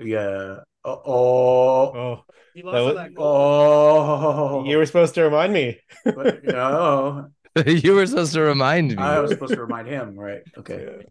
[0.00, 0.60] Yeah.
[0.84, 1.02] Oh.
[1.04, 1.92] Oh.
[1.94, 3.26] Oh, He That was- that goal.
[3.26, 4.64] oh.
[4.64, 5.78] you were supposed to remind me.
[6.04, 7.28] But, no,
[7.66, 8.96] you were supposed to remind me.
[8.96, 10.40] I was supposed to remind him, right?
[10.56, 11.04] Okay.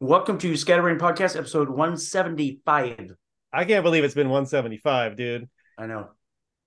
[0.00, 3.12] Welcome to Scatterbrain Podcast, episode 175.
[3.52, 5.48] I can't believe it's been 175, dude.
[5.78, 6.10] I know.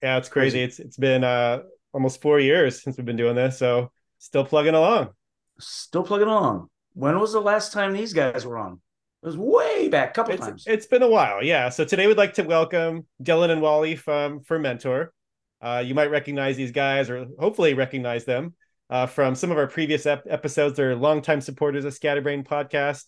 [0.02, 0.62] Yeah, it's crazy.
[0.62, 1.64] It's it's been uh
[1.94, 5.10] almost four years since we've been doing this, so still plugging along.
[5.60, 6.70] Still plugging along.
[6.94, 8.80] When was the last time these guys were on?
[9.21, 10.64] It was way back, a couple It's times.
[10.66, 11.70] it's been a while, yeah.
[11.70, 15.10] So today we'd like to welcome Dylan and Wally from Fermentor.
[15.62, 18.56] Uh, you might recognize these guys, or hopefully recognize them
[18.90, 20.78] uh, from some of our previous ep- episodes.
[20.78, 23.04] They're longtime supporters of Scatterbrain Podcast.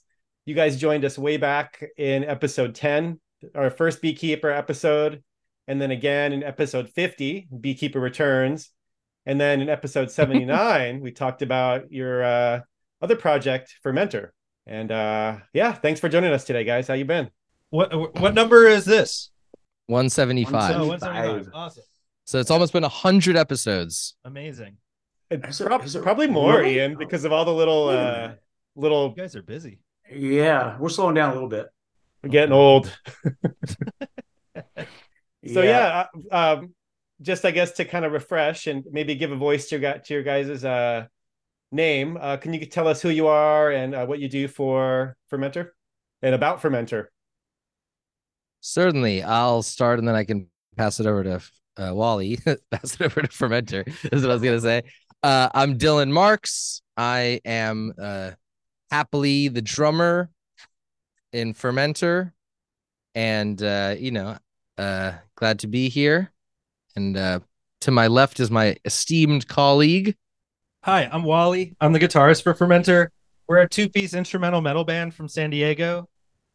[0.45, 3.17] You guys joined us way back in episode 10,
[3.55, 5.23] our first Beekeeper episode,
[5.71, 8.71] and then again in episode 50, Beekeeper Returns.
[9.25, 12.59] And then in episode 79, we talked about your uh,
[13.01, 14.31] other project, Fermentor.
[14.67, 16.89] And uh, yeah, thanks for joining us today, guys.
[16.89, 17.29] How you been?
[17.69, 19.31] What what number is this?
[19.87, 20.51] 175.
[20.75, 21.15] Oh, 175.
[21.53, 21.55] 175.
[21.55, 21.83] Awesome.
[22.25, 24.15] So it's almost been 100 episodes.
[24.25, 24.75] Amazing.
[25.29, 26.75] Is it- Prob- it probably more, really?
[26.75, 28.33] Ian, because of all the little uh,
[28.75, 29.79] little You guys are busy.
[30.13, 31.67] Yeah, we're slowing down a little bit.
[32.21, 32.91] we're getting old.
[35.47, 36.73] So yeah, uh, um,
[37.21, 40.13] just I guess to kind of refresh and maybe give a voice to your to
[40.13, 41.05] your guys' uh,
[41.71, 42.17] name.
[42.19, 45.69] Uh, can you tell us who you are and uh, what you do for Fermentor
[46.21, 47.07] and about Fermentor?
[48.59, 49.23] Certainly.
[49.23, 50.47] I'll start and then I can
[50.77, 51.41] pass it over to
[51.77, 52.37] uh, Wally.
[52.71, 54.83] pass it over to Fermentor, is what I was going to say.
[55.23, 56.81] Uh, I'm Dylan Marks.
[56.97, 58.31] I am uh,
[58.91, 60.29] happily the drummer
[61.33, 62.33] in Fermentor.
[63.15, 64.37] And, uh, you know,
[64.81, 66.31] uh, glad to be here.
[66.95, 67.39] And uh,
[67.81, 70.15] to my left is my esteemed colleague.
[70.83, 71.75] Hi, I'm Wally.
[71.79, 73.09] I'm the guitarist for Fermentor.
[73.47, 76.09] We're a two-piece instrumental metal band from San Diego.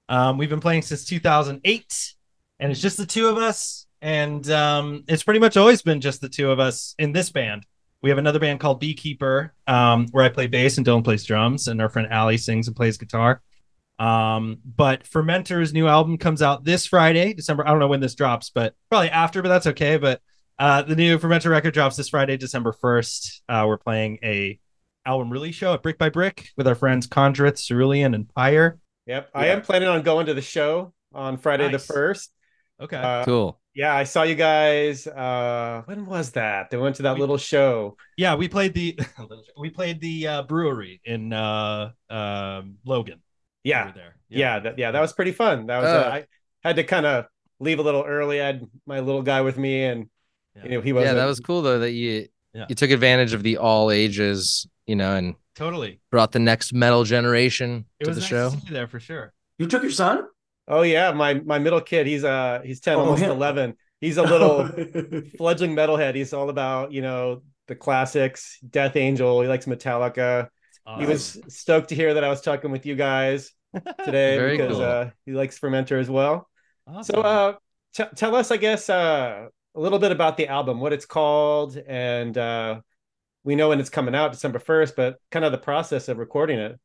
[0.09, 2.14] Um, we've been playing since 2008,
[2.59, 3.87] and it's just the two of us.
[4.03, 7.64] And um, it's pretty much always been just the two of us in this band.
[8.03, 11.69] We have another band called Beekeeper, um, where I play bass and Dylan plays drums,
[11.69, 13.41] and our friend Allie sings and plays guitar.
[13.98, 17.66] Um, but Fermentor's new album comes out this Friday, December.
[17.66, 19.96] I don't know when this drops, but probably after, but that's okay.
[19.96, 20.20] But
[20.58, 23.40] uh, the new Fermentor record drops this Friday, December 1st.
[23.48, 24.58] Uh, we're playing a
[25.06, 28.78] album release show at Brick by Brick with our friends Condrith, Cerulean, and Pyre.
[29.06, 31.86] Yep, I am planning on going to the show on Friday Nice.
[31.86, 32.32] the first.
[32.80, 32.96] Okay.
[32.96, 33.60] Uh, Cool.
[33.74, 35.06] Yeah, I saw you guys.
[35.06, 36.70] Uh, when was that?
[36.70, 37.96] They went to that We- little show.
[38.16, 38.98] yeah, we played the
[39.58, 43.20] we played the uh, brewery in uh, um, Logan.
[43.66, 44.16] We Yeah, were there.
[44.28, 45.66] yeah, that, yeah, that was pretty fun.
[45.66, 45.88] That was.
[45.91, 46.25] Uh, uh, I
[46.69, 47.27] had to kind of
[47.60, 48.41] leave a little early.
[48.41, 50.09] I had my little guy with me, and
[50.62, 51.04] you know he was.
[51.04, 52.66] Yeah, that was cool though that you Yeah.
[52.69, 56.00] you took advantage of the all ages, you know, and totally.
[56.10, 58.50] brought the next metal generation It to was the nice show.
[58.66, 59.32] to there for sure.
[59.59, 60.25] You took your son?
[60.69, 62.06] Oh yeah, my my middle kid.
[62.06, 63.31] He's uh he's ten, Oh, almost yeah.
[63.31, 63.76] eleven.
[64.00, 64.69] He's a little
[65.38, 66.15] fledgling metalhead.
[66.15, 68.59] He's all about you know the classics.
[68.69, 69.41] Death Angel.
[69.43, 70.49] He likes Metallica.
[70.94, 73.52] He was stoked to hear that I was talking with you guys
[74.04, 74.82] today because cool.
[74.82, 76.48] uh, he likes Fermentor as well.
[76.86, 77.14] Awesome.
[77.16, 77.54] So uh,
[77.94, 81.76] t- tell us, I guess, uh, a little bit about the album, what it's called,
[81.76, 82.80] and uh,
[83.44, 86.58] we know when it's coming out, December first, but kind of the process of recording
[86.58, 86.78] it.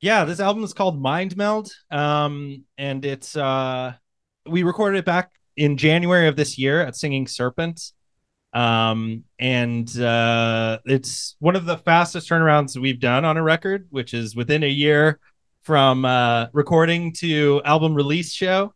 [0.00, 3.92] yeah this album is called mind meld um and it's uh
[4.46, 7.92] we recorded it back in january of this year at singing serpent
[8.52, 14.12] um and uh it's one of the fastest turnarounds we've done on a record which
[14.12, 15.18] is within a year
[15.62, 18.74] from uh recording to album release show.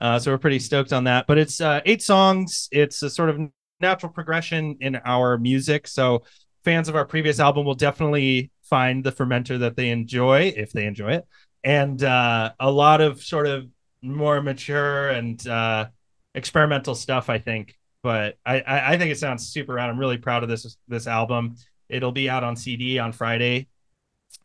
[0.00, 2.68] Uh so we're pretty stoked on that but it's uh eight songs.
[2.70, 3.40] It's a sort of
[3.80, 5.86] natural progression in our music.
[5.86, 6.24] So
[6.64, 10.84] fans of our previous album will definitely find the fermentor that they enjoy if they
[10.84, 11.26] enjoy it.
[11.64, 13.68] And uh, a lot of sort of
[14.02, 15.86] more mature and uh,
[16.34, 17.77] experimental stuff i think
[18.08, 19.90] but I, I i think it sounds super rad.
[19.90, 21.56] I'm really proud of this this album.
[21.90, 23.68] It'll be out on cd on friday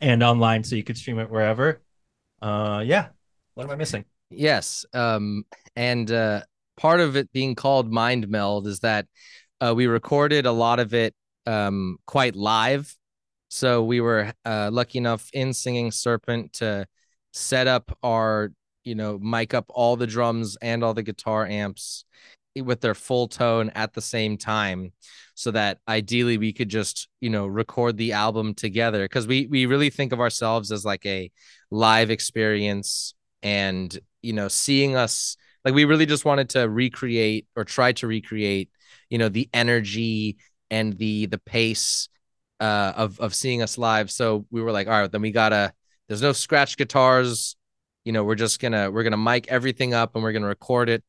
[0.01, 1.81] and online so you could stream it wherever.
[2.41, 3.07] Uh yeah.
[3.53, 4.03] What am i missing?
[4.29, 4.85] Yes.
[4.93, 5.45] Um,
[5.77, 6.41] and uh,
[6.75, 9.05] part of it being called Mind Meld is that
[9.61, 11.13] uh, we recorded a lot of it
[11.45, 12.93] um, quite live.
[13.49, 16.87] So we were uh, lucky enough in Singing Serpent to
[17.31, 18.51] set up our,
[18.83, 22.05] you know, mic up all the drums and all the guitar amps
[22.61, 24.91] with their full tone at the same time
[25.35, 29.65] so that ideally we could just you know record the album together because we we
[29.65, 31.31] really think of ourselves as like a
[31.71, 35.35] live experience and you know seeing us
[35.65, 38.69] like we really just wanted to recreate or try to recreate
[39.09, 40.37] you know the energy
[40.69, 42.09] and the the pace
[42.59, 44.09] uh, of of seeing us live.
[44.09, 45.73] So we were like, all right, then we gotta.
[46.07, 47.55] There's no scratch guitars.
[48.05, 51.03] You know, we're just gonna we're gonna mic everything up and we're gonna record it.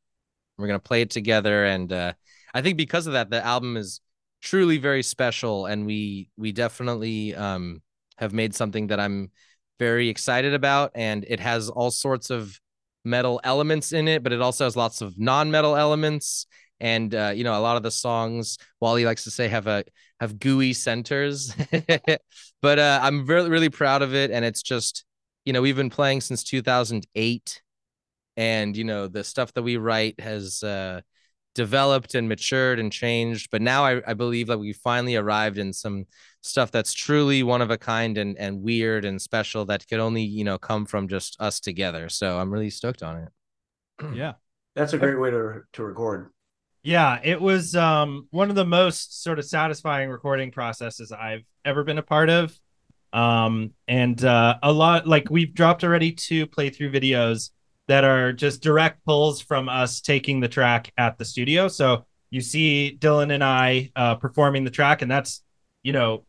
[0.59, 2.13] We're gonna play it together, and uh,
[2.53, 4.01] I think because of that, the album is
[4.43, 7.83] truly very special, and we we definitely um,
[8.19, 9.31] have made something that I'm
[9.79, 12.59] very excited about, and it has all sorts of
[13.05, 16.47] metal elements in it, but it also has lots of non-metal elements.
[16.81, 19.85] And uh, you know, a lot of the songs, Wally likes to say, have a
[20.21, 21.55] have gooey centers.
[22.63, 25.05] but uh, I'm really really proud of it, and it's just,
[25.45, 27.63] you know, we've been playing since 2008,
[28.37, 31.01] and you know, the stuff that we write has uh,
[31.55, 33.51] developed and matured and changed.
[33.51, 36.07] But now I, I believe that we finally arrived in some
[36.41, 40.23] stuff that's truly one of a kind and and weird and special that could only
[40.23, 42.09] you know come from just us together.
[42.09, 43.29] So I'm really stoked on it.
[44.15, 44.35] yeah.
[44.75, 46.31] That's a great way to to record.
[46.83, 51.83] Yeah, it was um, one of the most sort of satisfying recording processes I've ever
[51.83, 52.59] been a part of.
[53.11, 57.51] Um, and uh, a lot like we've dropped already two playthrough videos
[57.89, 61.69] that are just direct pulls from us taking the track at the studio.
[61.69, 65.43] So you see Dylan and I uh, performing the track, and that's
[65.83, 66.25] you know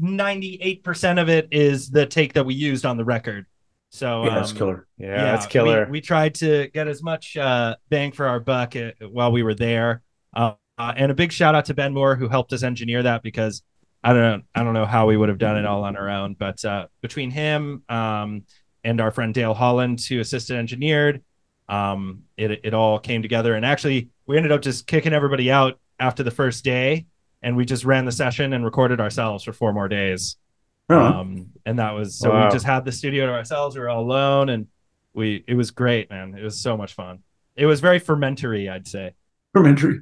[0.00, 3.46] 98% of it is the take that we used on the record.
[3.90, 4.86] So Yeah, that's um, killer.
[4.98, 5.84] Yeah, that's killer.
[5.86, 9.42] We, we tried to get as much uh, bang for our buck uh, while we
[9.42, 10.02] were there.
[10.34, 13.22] Uh, uh, and a big shout out to Ben Moore who helped us engineer that
[13.22, 13.62] because
[14.02, 16.10] I don't know I don't know how we would have done it all on our
[16.10, 16.34] own.
[16.34, 18.44] But uh, between him um,
[18.84, 21.22] and our friend Dale Holland who assisted engineered,
[21.68, 23.54] um, it it all came together.
[23.54, 27.06] And actually, we ended up just kicking everybody out after the first day,
[27.42, 30.36] and we just ran the session and recorded ourselves for four more days.
[30.90, 31.20] Huh.
[31.20, 32.46] Um, and that was so Wow.
[32.46, 33.74] we just had the studio to ourselves.
[33.74, 34.66] We were all alone, and
[35.14, 36.34] we it was great, man.
[36.36, 37.20] It was so much fun.
[37.56, 39.14] It was very fermentary, I'd say.
[39.54, 40.00] Fermentary.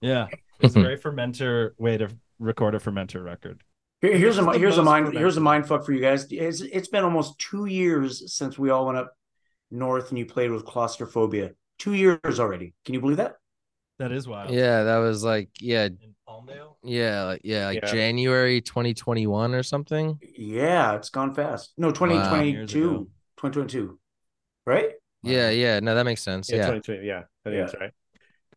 [0.00, 2.08] Yeah, it was a very fermentor way to
[2.38, 3.60] record a fermentor record.
[4.02, 6.26] Here- Here's a here's a mind here's a mind fuck for you guys.
[6.30, 9.14] It's, it's been almost two years since we all went up
[9.70, 11.52] north and you played with claustrophobia.
[11.78, 12.74] Two years already.
[12.84, 13.36] Can you believe that?
[13.98, 14.50] That is wild.
[14.50, 16.74] Yeah, that was like yeah, In Palmdale.
[16.82, 17.92] yeah, like yeah, like Yeah.
[17.92, 20.18] January 2021 or something.
[20.36, 21.72] Yeah, it's gone fast.
[21.78, 22.84] No, Years 2022.
[22.90, 22.98] ago.
[23.38, 23.98] 2022.
[24.66, 24.90] Right?
[25.22, 26.50] Yeah, yeah, no, that makes sense.
[26.50, 26.62] Yeah, Yeah.
[26.80, 27.06] 2020.
[27.06, 27.60] Yeah, I think Yeah.
[27.62, 27.90] that's right.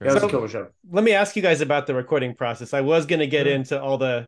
[0.01, 0.67] Yeah, was So- a killer show.
[0.89, 2.73] Let me ask you guys about the recording process.
[2.73, 3.53] I was going to get Sure.
[3.55, 4.25] into all the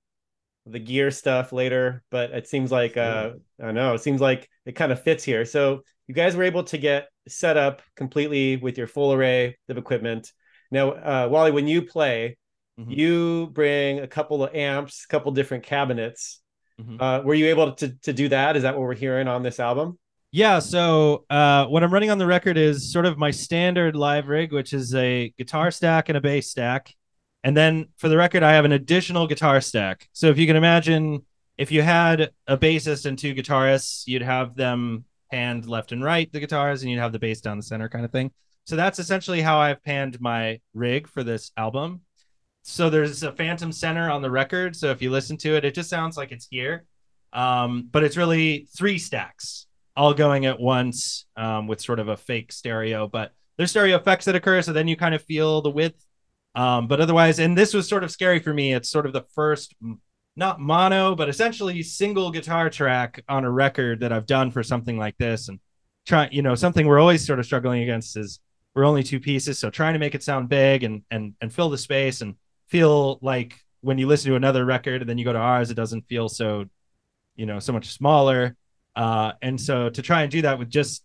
[0.70, 3.32] the gear stuff later, but it seems like uh
[3.62, 5.46] I don't know, it seems like it kind of fits here.
[5.46, 9.78] So you guys were able to get set up completely with your full array of
[9.78, 10.32] equipment.
[10.72, 12.38] Now, uh, Wally, when you play,
[12.80, 12.96] Mhm.
[12.98, 16.42] you bring a couple of amps, a couple different cabinets.
[16.80, 17.02] Mhm.
[17.02, 18.56] Uh, were you able to to do that?
[18.56, 19.98] Is that what we're hearing on this album?
[20.32, 24.28] Yeah, so uh, what I'm running on the record is sort of my standard live
[24.28, 26.94] rig, which is a guitar stack and a bass stack.
[27.44, 30.10] And then for the record, I have an additional guitar stack.
[30.12, 31.26] So if you can imagine,
[31.58, 36.32] if you had a bassist and two guitarists, you'd have them panned left and right,
[36.32, 38.32] the guitars, and you'd have the bass down the center kind of thing.
[38.66, 42.02] So that's essentially how I've panned my rig for this album.
[42.64, 44.76] So there's a phantom center on the record.
[44.76, 46.86] So if you listen to it, it just sounds like it's here.
[47.32, 52.18] Um, but it's really three stacks all going at once um, with sort of a
[52.18, 54.62] fake stereo, but there's stereo effects that occur.
[54.62, 56.06] So then you kind of feel the width.
[56.58, 58.74] Um, but otherwise, and this was sort of scary for me.
[58.74, 59.76] It's sort of the first,
[60.36, 64.98] not mono, but essentially single guitar track on a record that I've done for something
[64.98, 65.50] like this.
[65.50, 65.60] And
[66.08, 68.40] trying, you know, something we're always sort of struggling against is
[68.74, 69.60] we're only two pieces.
[69.60, 72.36] So trying to make it sound big and and and fill the space and
[72.70, 75.76] feel like when you listen to another record and then you go to ours, it
[75.76, 76.66] doesn't feel so,
[77.36, 78.56] you know, so much smaller.
[78.96, 81.04] Uh, and so to try and do that with just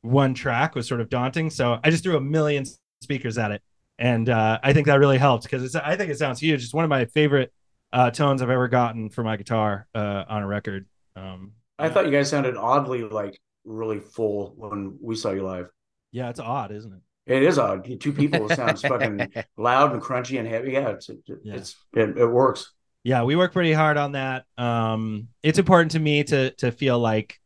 [0.00, 1.50] one track was sort of daunting.
[1.50, 2.64] So I just threw a million
[3.02, 3.62] speakers at it,
[3.98, 5.74] and uh, I think that really helped because it's.
[5.76, 6.62] I think it sounds huge.
[6.64, 7.52] It's one of my favorite
[7.92, 10.86] uh, tones I've ever gotten for my guitar uh, on a record.
[11.16, 15.68] Um, I thought you guys sounded oddly like really full when we saw you live.
[16.12, 17.00] yeah, it's odd, isn't it?
[17.26, 17.88] It is odd.
[18.00, 20.72] Two people sounds fucking loud and crunchy and heavy.
[20.72, 21.54] Yeah, it's it, Yeah.
[21.54, 22.72] it's it, it works.
[23.04, 26.98] yeah we work pretty hard on that um it's important to me to to feel
[26.98, 27.38] like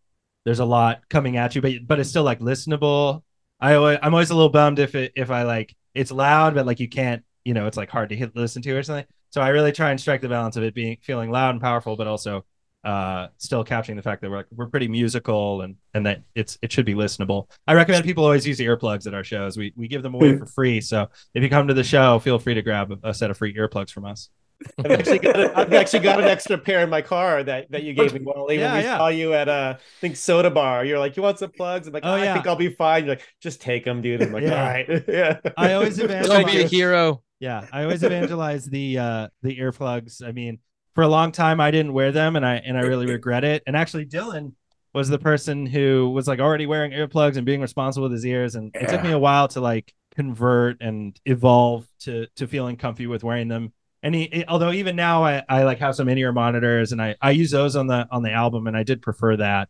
[0.45, 3.23] there's a lot coming at you but but it's still like listenable
[3.61, 6.67] i always, i'm always a little bummed if it if i like it's loud but
[6.67, 9.07] like you can't you know it's like hard to hit listen to or something.
[9.31, 11.97] So i really try and strike the balance of it being feeling loud and powerful
[11.97, 12.45] but also
[12.85, 16.57] uh still capturing the fact that we're like we're pretty musical and and that it's
[16.63, 17.51] it should be listenable.
[17.67, 19.57] I recommend people always use the earplugs at our shows.
[19.57, 20.81] We we give them away for free.
[20.81, 23.37] So if you come to the show feel free to grab a, a set of
[23.37, 24.31] free earplugs from us
[24.79, 27.85] I've actually got a, I've actually got an extra pair in my car that, that
[27.85, 28.59] you gave me, Wally.
[28.59, 28.99] Yeah, when we yeah.
[28.99, 30.85] saw you at uh, I think Soda Bar.
[30.85, 31.87] You're like, you want some plugs?
[31.87, 32.33] I'm like, Oh, "Oh, yeah.
[32.33, 33.05] I think I'll be fine.
[33.05, 34.23] You're like, just take them, dude.
[34.23, 34.61] I'm like, Yeah.
[34.61, 35.05] all right.
[35.09, 35.39] yeah.
[35.57, 37.23] I always Don't imagine be a hero.
[37.41, 40.27] Yeah, I always evangelize the uh the earplugs.
[40.27, 40.59] I mean,
[40.95, 43.63] for a long time I didn't wear them and I and I really regret it.
[43.67, 44.55] And actually Dylan
[44.93, 48.57] was the person who was like already wearing earplugs and being responsible with his ears
[48.57, 53.07] and it took me a while to like convert and evolve to to feeling comfy
[53.07, 53.73] with wearing them.
[54.03, 57.33] And he, although even now I, I like have some in-ear monitors and I, I
[57.33, 59.69] use those on the on the album and I did prefer that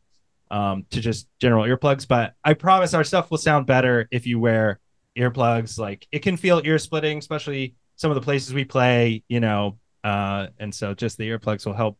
[0.50, 2.06] um to just general earplugs.
[2.06, 4.80] But I promise our stuff will sound better if you wear
[5.16, 5.78] earplugs.
[5.78, 9.78] Like it can feel ear splitting, especially some of the places we play, you know.
[10.04, 11.98] Uh, and so just the earplugs will help.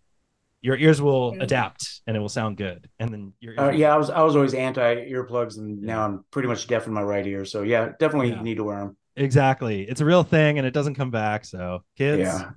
[0.61, 2.88] Your ears will adapt, and it will sound good.
[2.99, 6.25] And then your uh, yeah, I was I was always anti earplugs, and now I'm
[6.32, 7.44] pretty much deaf in my right ear.
[7.44, 8.42] So yeah, definitely yeah.
[8.42, 8.97] need to wear them.
[9.18, 11.44] Exactly, it's a real thing, and it doesn't come back.
[11.44, 12.50] So kids, yeah.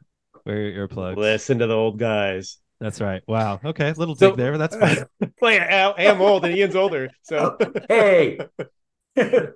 [0.45, 1.17] wear your earplugs.
[1.17, 2.57] Listen to the old guys.
[2.79, 3.21] That's right.
[3.27, 3.59] Wow.
[3.63, 4.75] Okay, little so, dig there, but that's
[5.19, 5.31] fine.
[5.39, 5.59] Play.
[5.59, 7.09] I am old, and Ian's older.
[7.23, 8.39] So hey.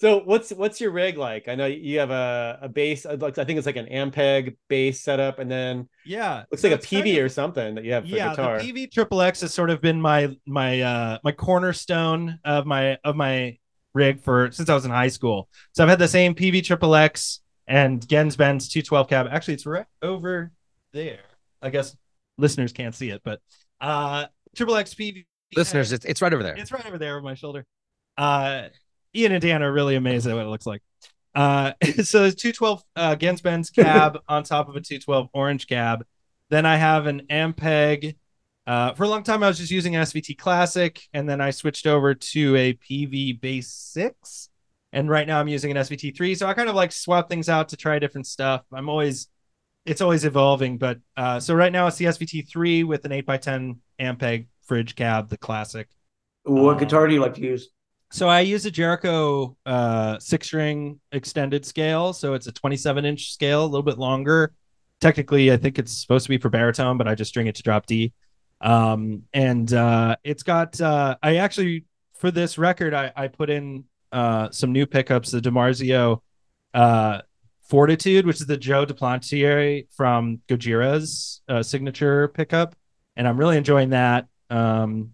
[0.00, 1.48] So what's what's your rig like?
[1.48, 3.04] I know you have a a bass.
[3.04, 7.02] I think it's like an Ampeg bass setup, and then yeah, looks like a Peavey
[7.02, 8.60] kind of, or something that you have for yeah, guitar.
[8.60, 12.96] the Peavey Triple X has sort of been my my uh my cornerstone of my
[13.02, 13.58] of my
[13.98, 15.48] rig for since I was in high school.
[15.72, 19.28] So I've had the same Peavey Triple X and Genz Benz 212 cab.
[19.30, 20.50] Actually, it's right over
[20.92, 21.20] there.
[21.60, 21.96] I guess
[22.38, 23.40] listeners can't see it, but
[23.80, 24.26] uh
[24.56, 25.26] Triple X Peavey.
[25.56, 26.54] Listeners, it's, it's right over there.
[26.56, 27.66] It's right over there over my shoulder.
[28.16, 28.68] Uh
[29.14, 30.82] Ian and Dan are really amazed at what it looks like.
[31.34, 36.04] Uh, so there's 212 uh, Genz Benz cab on top of a 212 orange cab.
[36.50, 38.16] Then I have an Ampeg.
[38.68, 41.52] Uh, for a long time, I was just using an SVT Classic, and then I
[41.52, 44.50] switched over to a Peavey Bass 6.
[44.92, 46.34] And right now I'm using an SVT 3.
[46.34, 48.62] So I kind of like swap things out to try different stuff.
[48.70, 49.28] I'm always,
[49.86, 50.76] it's always evolving.
[50.76, 55.30] But uh, so right now it's the SVT 3 with an 8x10 Ampeg fridge cab,
[55.30, 55.88] the Classic.
[56.44, 57.70] What um, guitar do you like to use?
[58.10, 62.12] So I use a Jericho uh, six string extended scale.
[62.12, 64.52] So it's a 27 inch scale, a little bit longer.
[65.00, 67.62] Technically, I think it's supposed to be for baritone, but I just string it to
[67.62, 68.12] drop D.
[68.60, 71.84] Um, and uh, it's got, uh, I actually,
[72.14, 76.20] for this record, I, I put in uh, some new pickups, the DiMarzio
[76.74, 77.20] uh,
[77.62, 82.74] Fortitude, which is the Joe Duplantier from Gojira's uh, signature pickup.
[83.16, 84.26] And I'm really enjoying that.
[84.50, 85.12] Um,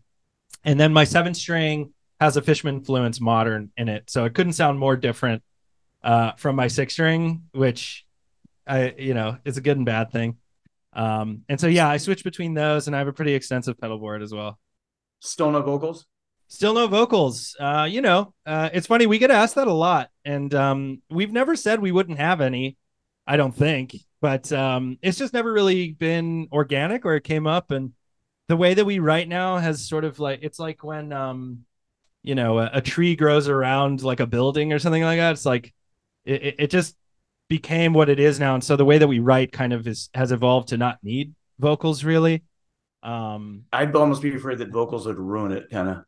[0.65, 4.55] and then my seven string has a Fishman Fluence modern in it, so it couldn't
[4.55, 5.43] sound more different
[6.03, 8.07] uh, from my six string, which
[8.67, 10.39] I you know is a good and bad thing.
[10.95, 13.99] Um, and so yeah, I switch between those, and I have a pretty extensive pedal
[13.99, 14.59] board as well.
[15.21, 16.07] Still no vocals.
[16.49, 17.57] Still no vocals.
[17.59, 21.33] Uh, you know, uh, it's funny we get asked that a lot, and um, we've
[21.33, 22.77] never said we wouldn't have any.
[23.27, 27.71] I don't think, but um, it's just never really been organic, or it came up,
[27.71, 27.93] and
[28.49, 31.65] the way that we write now has sort of like it's like when um
[32.23, 35.47] you know a, a, tree grows around like a building or something like that it's
[35.47, 35.73] like
[36.25, 36.97] it, it just
[37.49, 38.55] became what it is now.
[38.55, 41.35] And so the way that we write kind of is has evolved to not need
[41.59, 42.43] vocals really.
[43.03, 46.05] Um i'd almost be afraid that vocals would ruin it kind of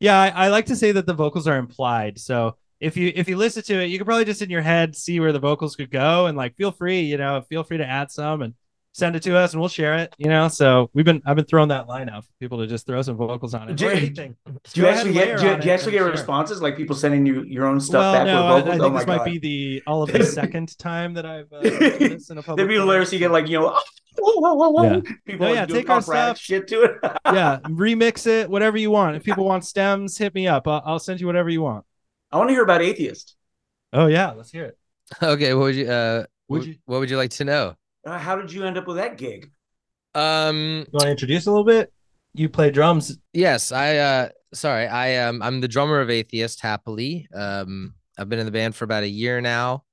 [0.00, 2.18] yeah I, I like to say that the vocals are implied.
[2.18, 4.96] So if you if you listen to it you can probably just in your head
[4.96, 7.86] see where the vocals could go and like feel free you know feel free to
[7.86, 8.54] add some and
[8.92, 10.14] send it to us and we'll share it.
[10.18, 12.86] You know, so we've been I've been throwing that line out for people to just
[12.86, 13.76] throw some vocals on it.
[13.76, 14.34] Do, you, do
[14.74, 17.66] you actually get do you, do you actually get responses like people sending you your
[17.66, 18.68] own stuff well, back no, with vocals?
[18.68, 21.52] I, I think oh this might be the all of the second time that I've
[21.52, 22.60] uh, this in a public.
[22.60, 23.12] It'd be hilarious.
[23.12, 23.78] You get like you know.
[24.18, 25.00] yeah.
[25.24, 26.98] People no, yeah, take our stuff, shit to it.
[27.24, 29.16] yeah, remix it, whatever you want.
[29.16, 30.68] If people want stems, hit me up.
[30.68, 31.86] I'll, I'll send you whatever you want.
[32.30, 33.36] I want to hear about atheist.
[33.94, 34.78] Oh yeah, let's hear it.
[35.22, 37.74] Okay, what would you uh would you what would you like to know?
[38.04, 39.50] Uh, how did you end up with that gig?
[40.14, 41.92] Um, you want to introduce a little bit?
[42.34, 43.18] You play drums.
[43.32, 43.96] Yes, I.
[43.96, 46.60] uh Sorry, I um I'm the drummer of Atheist.
[46.60, 49.84] Happily, um, I've been in the band for about a year now.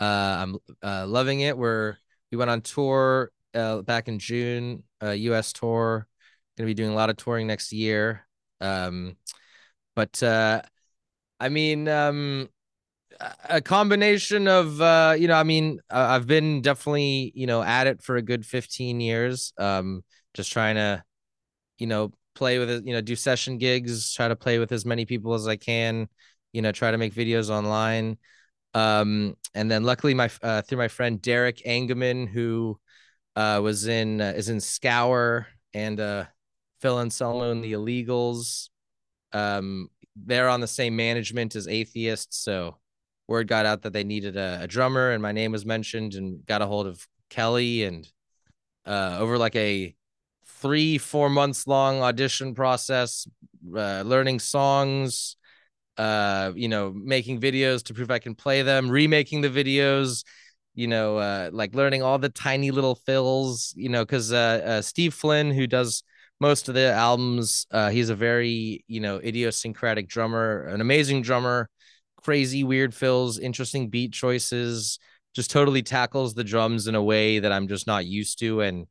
[0.00, 1.58] Uh, I'm uh, loving it.
[1.58, 1.96] We're
[2.30, 5.52] we went on tour uh, back in June, uh, U.S.
[5.52, 6.06] tour.
[6.56, 8.28] Going to be doing a lot of touring next year.
[8.60, 9.16] Um,
[9.96, 10.62] but uh,
[11.40, 12.48] I mean, um,
[13.48, 18.02] a combination of uh you know i mean i've been definitely you know at it
[18.02, 20.02] for a good 15 years um
[20.34, 21.02] just trying to
[21.78, 24.84] you know play with it you know do session gigs try to play with as
[24.84, 26.08] many people as i can
[26.56, 28.16] you know try to make videos online.
[28.72, 32.80] Um and then luckily my uh, through my friend derek engemann who
[33.36, 36.24] uh was in uh, is in scour and uh
[36.80, 38.70] phil anselmo and the illegals.
[39.32, 42.78] Um they're on the same management as atheists so
[43.28, 46.44] word got out that they needed a, a drummer and my name was mentioned and
[46.46, 48.10] got a hold of Kelly and
[48.84, 49.94] uh, over like a
[50.46, 53.26] three four months long audition process
[53.76, 55.36] uh, learning songs
[55.98, 60.24] uh you know making videos to prove i can play them remaking the videos
[60.76, 64.82] you know, uh, like learning all the tiny little fills, you know, because uh, uh,
[64.82, 66.04] Steve Flynn, who does
[66.38, 71.70] most of the albums, uh, he's a very, you know, idiosyncratic drummer, an amazing drummer,
[72.26, 74.98] crazy, weird fills, interesting beat choices,
[75.32, 78.62] just totally tackles the drums in a way that I'm just not used to.
[78.62, 78.88] And,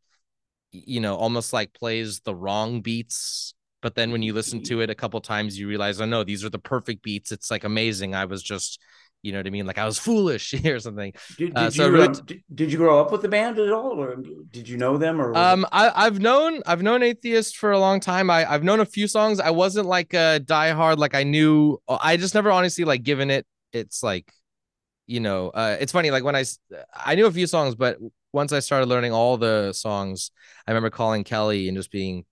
[0.72, 3.54] you know, almost like plays the wrong beats.
[3.82, 6.46] But then when you listen to it a couple times, you realize, oh no, these
[6.46, 7.34] are the perfect beats.
[7.34, 8.16] It's like amazing.
[8.16, 8.80] I was just,
[9.26, 9.66] you know what I mean?
[9.66, 11.14] Like I was foolish or something.
[11.38, 14.00] Did, did Uh, you really- did, did you grow up with the band at all,
[14.04, 14.16] or
[14.52, 18.00] did you know them, or Um, I, I've known I've known Atheist for a long
[18.00, 18.30] time.
[18.30, 19.40] I I've known a few songs.
[19.40, 20.98] I wasn't like a diehard.
[20.98, 21.80] Like I knew.
[21.90, 23.46] I just never honestly like given it.
[23.74, 24.32] It's like,
[25.08, 26.12] you know, uh, it's funny.
[26.12, 26.44] Like when I
[26.96, 27.98] I knew a few songs, but
[28.32, 30.32] once I started learning all the songs,
[30.68, 32.26] I remember calling Kelly and just being,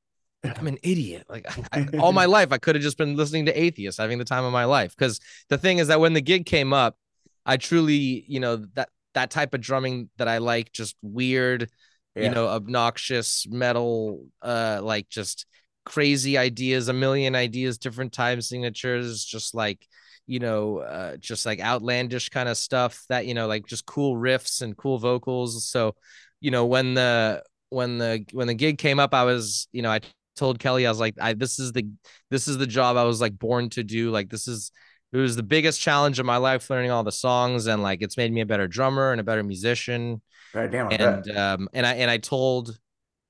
[0.55, 1.25] I'm an idiot.
[1.29, 4.25] Like I, all my life, I could have just been listening to atheists, having the
[4.25, 4.95] time of my life.
[4.97, 5.19] Because
[5.49, 6.97] the thing is that when the gig came up,
[7.45, 11.69] I truly, you know, that that type of drumming that I like, just weird
[12.15, 12.23] Yeah.
[12.25, 15.45] you know obnoxious metal uh like just
[15.85, 19.85] crazy ideas a million ideas different time signatures just like
[20.27, 24.15] you know uh just like outlandish kind of stuff that you know like just cool
[24.15, 25.95] riffs and cool vocals so
[26.39, 29.91] you know when the when the when the gig came up i was you know
[29.91, 29.99] i
[30.35, 31.87] told kelly i was like i this is the
[32.31, 34.71] this is the job i was like born to do like this is
[35.13, 38.17] it was the biggest challenge of my life learning all the songs and like it's
[38.17, 40.21] made me a better drummer and a better musician.
[40.53, 41.37] God damn, and bet.
[41.37, 42.77] um and I and I told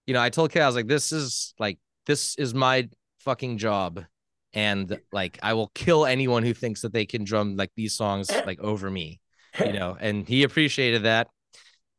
[0.08, 3.58] you know I told Kelly, I was like this is like this is my fucking
[3.58, 4.04] job
[4.54, 8.32] and like I will kill anyone who thinks that they can drum like these songs
[8.46, 9.20] like over me
[9.60, 11.28] you know and he appreciated that.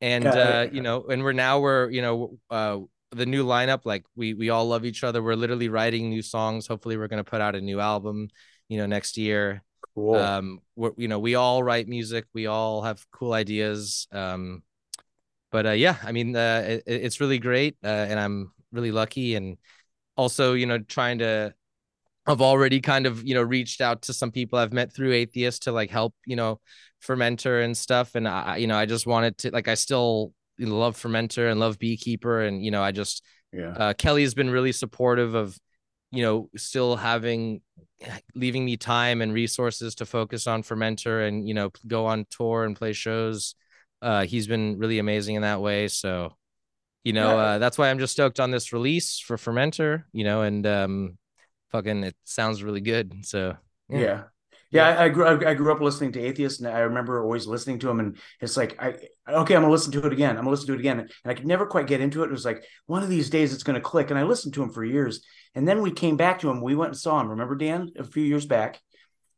[0.01, 2.79] And uh you know and we're now we're you know uh
[3.15, 5.23] the new lineup like we we all love each other.
[5.23, 6.67] We're literally writing new songs.
[6.67, 8.29] Hopefully we're going to put out a new album
[8.69, 9.63] you know next year.
[9.95, 10.17] Cool.
[10.17, 12.27] um we're, you know we all write music.
[12.33, 14.09] We all have cool ideas.
[14.13, 14.63] Um
[15.55, 19.37] but uh yeah i mean uh it, it's really great uh, and i'm really lucky
[19.37, 19.57] and
[20.17, 21.55] also you know trying to
[22.27, 25.63] i've already kind of you know reached out to some people i've met through atheist
[25.63, 26.61] to like help you know
[27.01, 28.17] fermentor and stuff.
[28.17, 31.79] And i you know i just wanted to like i still love fermentor and love
[31.79, 33.69] beekeeper and you know i just yeah.
[33.71, 35.57] uh, Kelly's been really supportive of,
[36.11, 37.61] you know, still having,
[38.35, 42.65] leaving me time and resources to focus on Fermentor and, you know, go on tour
[42.65, 43.55] and play shows.
[44.03, 45.89] Uh, he's been really amazing in that way.
[45.89, 46.35] So,
[47.05, 47.43] you know, Yeah.
[47.45, 51.19] uh, that's why I'm just stoked on this release for Fermentor, you know, and, um,
[51.71, 53.25] fucking, it sounds really good.
[53.25, 53.57] So,
[53.89, 53.99] Yeah.
[53.99, 54.23] yeah.
[54.75, 57.47] Yeah, I, I grew I, I grew up listening to Atheist, and I remember always
[57.47, 58.01] listening to him.
[58.01, 58.97] And it's like, I
[59.29, 60.31] okay, I'm gonna listen to it again.
[60.31, 62.27] I'm gonna listen to it again, and I could never quite get into it.
[62.27, 64.11] It was like one of these days it's gonna click.
[64.11, 66.61] And I listened to him for years, and then we came back to him.
[66.61, 67.29] We went and saw him.
[67.29, 68.81] Remember Dan a few years back,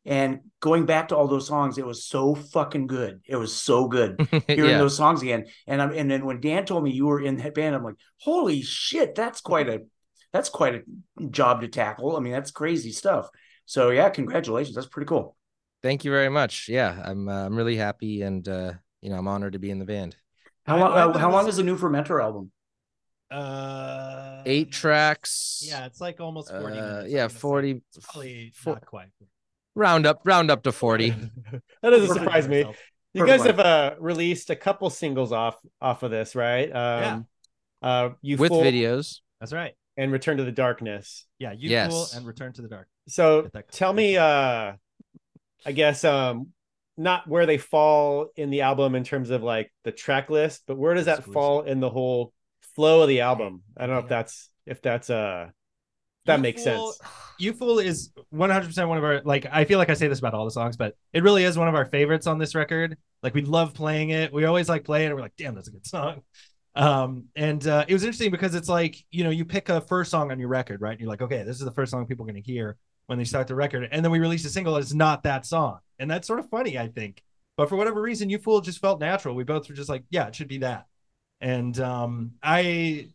[0.07, 3.21] and going back to all those songs, it was so fucking good.
[3.27, 4.79] It was so good hearing yeah.
[4.79, 5.47] those songs again.
[5.67, 7.97] And I'm and then when Dan told me you were in that band, I'm like,
[8.19, 9.83] holy shit, that's quite a
[10.33, 12.17] that's quite a job to tackle.
[12.17, 13.29] I mean, that's crazy stuff.
[13.67, 14.75] So yeah, congratulations.
[14.75, 15.37] That's pretty cool.
[15.83, 16.69] Thank you very much.
[16.69, 17.01] Yeah.
[17.05, 19.85] I'm, uh, I'm really happy and, uh, you know, I'm honored to be in the
[19.85, 20.17] band.
[20.65, 20.93] How long?
[20.93, 22.51] I've uh, how long is the new Fermentor album?
[23.31, 25.63] Uh, Eight tracks.
[25.65, 27.13] Yeah, it's like almost 40 Uh, minutes.
[27.13, 27.39] yeah, I'm gonna say.
[27.39, 29.09] 40 It's probably four- not quite.
[29.75, 31.21] round up round up to 40 that
[31.83, 32.15] doesn't Perfect.
[32.25, 33.39] surprise me you Perfect.
[33.39, 37.27] guys have uh released a couple singles off off of this right um
[37.83, 39.21] uh you with videos.
[39.41, 39.75] That's right.
[39.97, 41.91] And return to the darkness Yeah, you Yes.
[41.91, 42.89] cool and Return to the Dark.
[43.09, 44.73] so tell me uh
[45.65, 46.49] i guess um
[46.99, 50.77] not where they fall in the album in terms of like the track list but
[50.77, 51.35] where does that Exclusive.
[51.35, 52.33] fall in the whole
[52.75, 55.49] flow of the album i don't know if that's if that's uh
[56.27, 59.79] that You makes Fool- sense You Fool is 100% one of our like I feel
[59.79, 61.85] like I say this about all the songs, but it really is one of our
[61.85, 62.97] favorites on this record.
[63.23, 64.33] Like we love playing it.
[64.33, 66.23] We always like play it and we're like, "Damn, that's a good song."
[66.77, 70.11] Um and uh it was interesting because it's like, you know, you pick a first
[70.11, 70.93] song on your record, right?
[70.93, 73.19] And you're like, "Okay, this is the first song people are going to hear when
[73.19, 75.79] they start the record." And then we release a single it's not that song.
[75.99, 77.23] And that's sort of funny, I think.
[77.57, 79.35] But for whatever reason, You Fool just felt natural.
[79.35, 80.87] We both were just like, "Yeah, it should be that."
[81.41, 83.09] And um I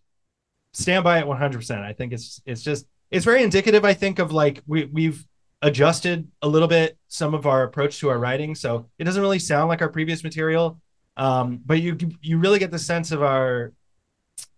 [0.74, 1.84] stand by it 100%.
[1.84, 5.26] I think it's it's just it's very indicative I think of like we we've
[5.62, 9.38] adjusted a little bit some of our approach to our writing so it doesn't really
[9.38, 10.80] sound like our previous material
[11.21, 13.71] um but you you really get the sense of our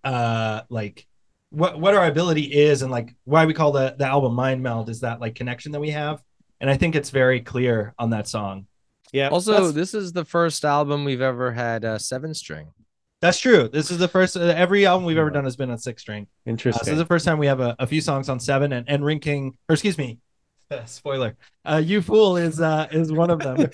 [0.04, 1.06] uh like
[1.50, 4.90] what what our ability is and like why we call the the album mind meld
[4.90, 6.22] is that like connection that we have.
[6.62, 8.68] And I think it's very clear on that song.
[9.12, 9.28] Yeah.
[9.30, 12.68] Also, that's- this is the first album we've ever had a seven string.
[13.22, 13.68] that's true.
[13.68, 16.24] This is the first uh, every album we've ever done has been on six string.
[16.24, 18.40] Uh, so interesting this is the first time we have a, a few songs on
[18.40, 20.20] seven, and and Ring King, or excuse me,
[20.86, 23.58] spoiler, uh, "You Fool" is uh is one of them.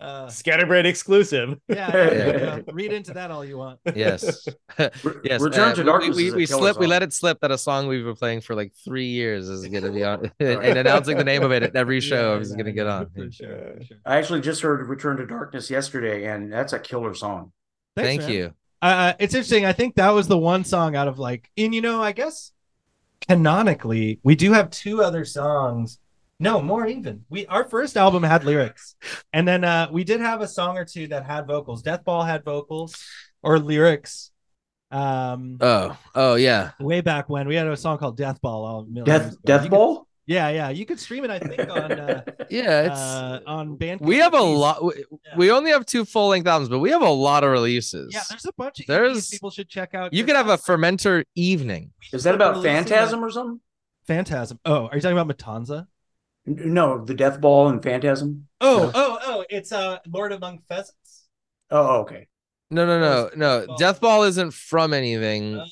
[0.00, 1.58] Uh, Scatterbrain exclusive.
[1.68, 2.60] yeah, yeah, yeah, yeah.
[2.72, 3.80] read into that all you want.
[3.94, 4.46] Yes.
[5.24, 5.40] Yes.
[5.40, 6.16] Return uh, to we- Darkness.
[6.16, 6.78] We, is a we, killer slip.
[6.78, 9.66] We let it slip that a song we've been playing for like three years is
[9.66, 12.52] going to be on, and announcing the name of it at every show Yeah, is
[12.52, 13.08] going to get on.
[13.10, 13.96] For sure, for sure.
[14.06, 17.52] I actually just heard Return to Darkness yesterday, and that's a killer song.
[17.96, 18.30] Thanks, Thank man.
[18.30, 18.54] you.
[18.80, 19.64] Uh, it's interesting.
[19.64, 22.52] I think that was the one song out of like, and you know, I guess
[23.26, 25.98] canonically, we do have two other songs.
[26.40, 27.24] No, more even.
[27.28, 28.94] We our first album had lyrics,
[29.32, 31.82] and then uh, we did have a song or two that had vocals.
[31.82, 32.96] Death Ball had vocals
[33.42, 34.30] or lyrics.
[34.90, 36.70] Um, Oh, oh yeah.
[36.80, 38.64] way back when we had a song called Death Ball.
[38.64, 39.40] all- Death years ago.
[39.44, 40.68] Death You could- yeah, yeah.
[40.70, 41.30] You could stream it.
[41.30, 44.02] I think on uh, Yeah, it's uh, on Bandcamp.
[44.02, 44.84] we have a lot.
[44.84, 45.04] We,
[45.36, 48.12] we only have two full length albums, but we have a lot of releases.
[48.14, 50.12] Yeah, there's a bunch of There's- there's people should check out.
[50.14, 51.90] you Check could have a fermentor evening.
[52.12, 53.60] Is that about releasing that- Phantasm or something?
[54.06, 54.58] Phantasm.
[54.64, 55.86] Oh, are you talking about Matanza?
[56.48, 58.48] N- No, the Death Ball and Phantasm.
[58.60, 58.90] Oh, No.
[58.94, 59.44] oh, oh!
[59.50, 61.24] It's uh, Lord Among Pheasants.
[61.70, 62.26] Oh, okay.
[62.70, 63.66] No, no, no, Death no.
[63.66, 63.76] Ball.
[63.76, 65.62] Death Ball isn't from anything.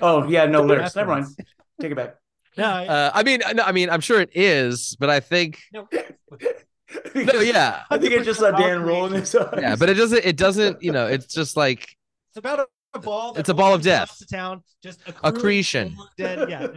[0.00, 0.96] Oh, yeah, no lyrics.
[0.96, 0.96] Reference.
[0.96, 1.48] Never mind.
[1.80, 2.16] Take it back.
[2.56, 5.60] No, I- Uh, I mean, no, I mean, I'm sure it is, but I think
[5.72, 5.86] no.
[7.14, 9.58] no, yeah, I think I just saw Dan rolling his eyes.
[9.60, 10.24] yeah, but it doesn't.
[10.24, 10.82] It doesn't.
[10.82, 11.96] You know, it's just like
[12.30, 13.34] It's about a, a ball.
[13.36, 14.18] It's a ball of rolls death.
[14.18, 15.96] To town, just Accretion.
[16.16, 16.68] Dead, yeah.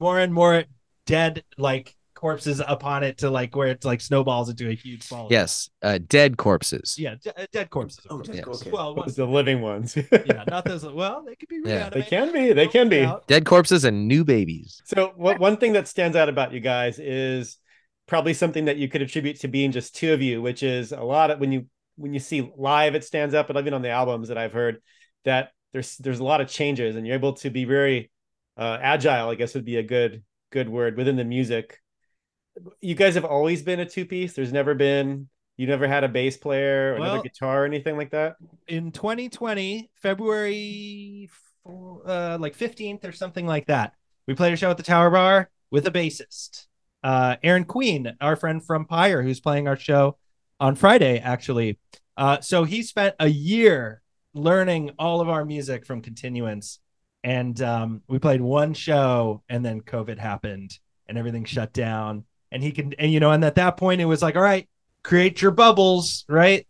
[0.00, 0.64] more and more
[1.06, 5.28] dead, like corpses upon it to like where it's like snowballs into a huge ball.
[5.30, 6.96] yes, uh, dead corpses.
[6.98, 8.04] yeah, de- uh, dead corpses.
[8.10, 8.46] Oh, dead- Yes.
[8.48, 8.70] okay.
[8.72, 9.96] Well, once, the living ones.
[9.96, 10.84] yeah, not those.
[10.84, 11.88] Well, they could be Yeah.
[11.90, 12.52] They can be.
[12.52, 13.08] They can be.
[13.28, 14.82] Dead corpses and new babies.
[14.84, 17.56] So what one thing that stands out about you guys is
[18.08, 21.02] probably something that you could attribute to being just two of you, which is a
[21.02, 23.90] lot of when you when you see live it stands up, but even on the
[23.90, 24.82] albums that I've heard
[25.24, 28.10] that there's there's a lot of changes and you're able to be very
[28.56, 31.78] uh, agile, I guess would be a good good word within the music.
[32.80, 34.34] You guys have always been a two piece.
[34.34, 38.10] There's never been you never had a bass player or another guitar or anything like
[38.12, 38.36] that.
[38.68, 41.28] in 2020 february
[42.06, 43.92] uh like 15th or something like that
[44.26, 46.66] we played a show at the tower bar with a bassist
[47.02, 50.16] uh aaron queen our friend from pyre who's playing our show
[50.60, 51.78] on friday actually
[52.16, 54.00] uh so he spent a year
[54.34, 56.78] learning all of our music from continuance
[57.24, 62.62] and um we played one show and then covid happened and everything shut down and
[62.62, 64.68] he can and you know and at that point it was like all right
[65.02, 66.66] create your bubbles right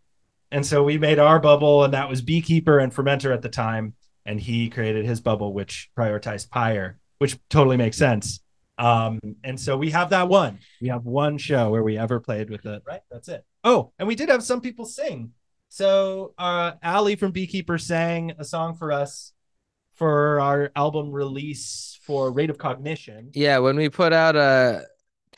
[0.51, 3.93] and so we made our bubble, and that was Beekeeper and Fermentor at the time.
[4.25, 8.41] And he created his bubble, which prioritized Pyre, which totally makes sense.
[8.77, 10.59] Um, and so we have that one.
[10.81, 12.83] We have one show where we ever played with it.
[12.85, 13.01] Right.
[13.11, 13.43] That's it.
[13.63, 15.31] Oh, and we did have some people sing.
[15.71, 19.33] So uh Ali from Beekeeper sang a song for us
[19.93, 23.29] for our album release for Rate of Cognition.
[23.33, 24.85] Yeah, when we put out a,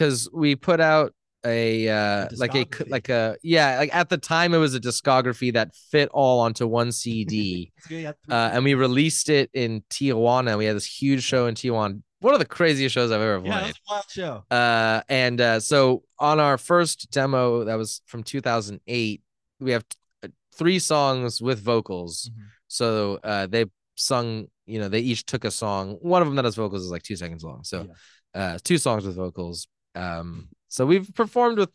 [0.02, 1.14] because we put out
[1.46, 5.52] a uh like a like a yeah like at the time it was a discography
[5.54, 9.50] that fit all onto one CD So we had three- uh and we released it
[9.54, 10.58] in Tijuana.
[10.58, 12.02] We had this huge show in Tijuana.
[12.20, 14.44] One of the craziest shows I've ever yeah, played a wild show.
[14.52, 19.22] uh and uh so on our first demo that was from 2008
[19.60, 22.30] we have t- three songs with vocals.
[22.30, 22.44] Mhm.
[22.68, 25.98] so uh they sung you know they each took a song.
[26.02, 27.64] One of them that has vocals is like two seconds long.
[27.64, 27.88] So
[28.36, 31.70] uh two songs with vocals um so we've performed with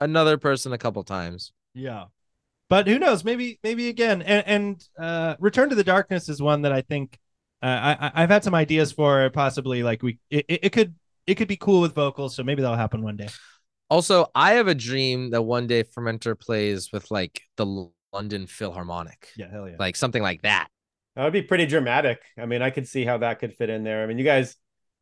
[0.00, 2.06] another person a couple times Yeah.
[2.70, 3.24] But who knows?
[3.24, 4.22] Maybe, maybe again.
[4.22, 7.18] And, and uh, Return to the Darkness is one that I think
[7.62, 9.28] uh, I, I- I've had some ideas for.
[9.30, 10.94] Possibly, like we, it, it it could,
[11.26, 12.34] it could be cool with vocals.
[12.34, 13.28] So maybe that'll happen one day.
[13.90, 17.66] also i have a dream that one day fermentor plays with like the
[18.12, 19.76] london philharmonic Yeah, hell yeah.
[19.78, 20.68] like something like that
[21.16, 22.18] That would be pretty dramatic.
[22.38, 24.02] I mean, I could see how that could fit in there.
[24.02, 24.56] I mean, you guys,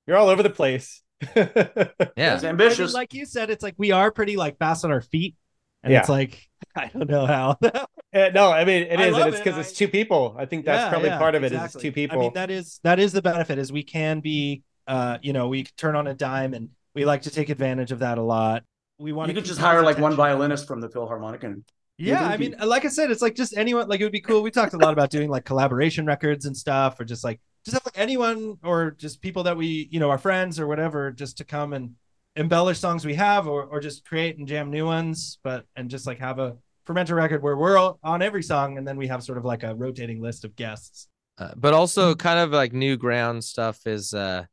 [0.06, 1.00] you're all over the place.
[1.36, 2.94] Yeah It's ambitious.
[2.94, 5.36] like you said, it's like we are pretty like fast on our feet,
[5.82, 6.00] and Yeah.
[6.00, 7.56] it's like I don't know how.
[7.62, 10.36] Uh, no, I mean it I is, love and it's because I- it's two people.
[10.38, 11.46] I think that's Yeah, probably yeah, part of it.
[11.46, 11.78] Is exactly.
[11.78, 12.18] it's two people.
[12.18, 15.48] I mean, that is that is the benefit is we can be, uh, you know,
[15.48, 18.64] we turn on a dime, and we like to take advantage of that a lot.
[18.98, 21.64] We want you could just people's hire like one violinist from the Philharmonic and
[21.98, 23.88] Yeah, I mean, like I said, it's like just anyone.
[23.88, 24.42] Like it would be cool.
[24.42, 27.74] We talked a lot about doing like collaboration records and stuff, or just like just
[27.74, 31.38] have like anyone or just people that we, you know, our friends or whatever, just
[31.38, 31.94] to come and
[32.36, 35.38] embellish songs we have, or or just create and jam new ones.
[35.42, 38.86] But and just like have a fermentor record where we're all on every song, and
[38.86, 41.08] then we have sort of like a rotating list of guests.
[41.38, 44.44] Uh, but also kind of like new ground stuff is uh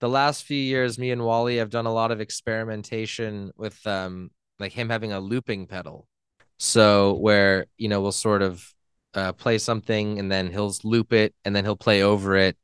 [0.00, 4.30] the last few years me and Wally have done a lot of experimentation with um
[4.58, 6.06] like him having a looping pedal.
[6.58, 8.68] So where you know we'll sort of
[9.14, 12.56] uh play something and then he'll loop it and then he'll play over it.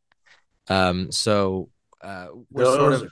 [0.68, 1.70] Um so
[2.02, 3.10] uh we're sort Those of are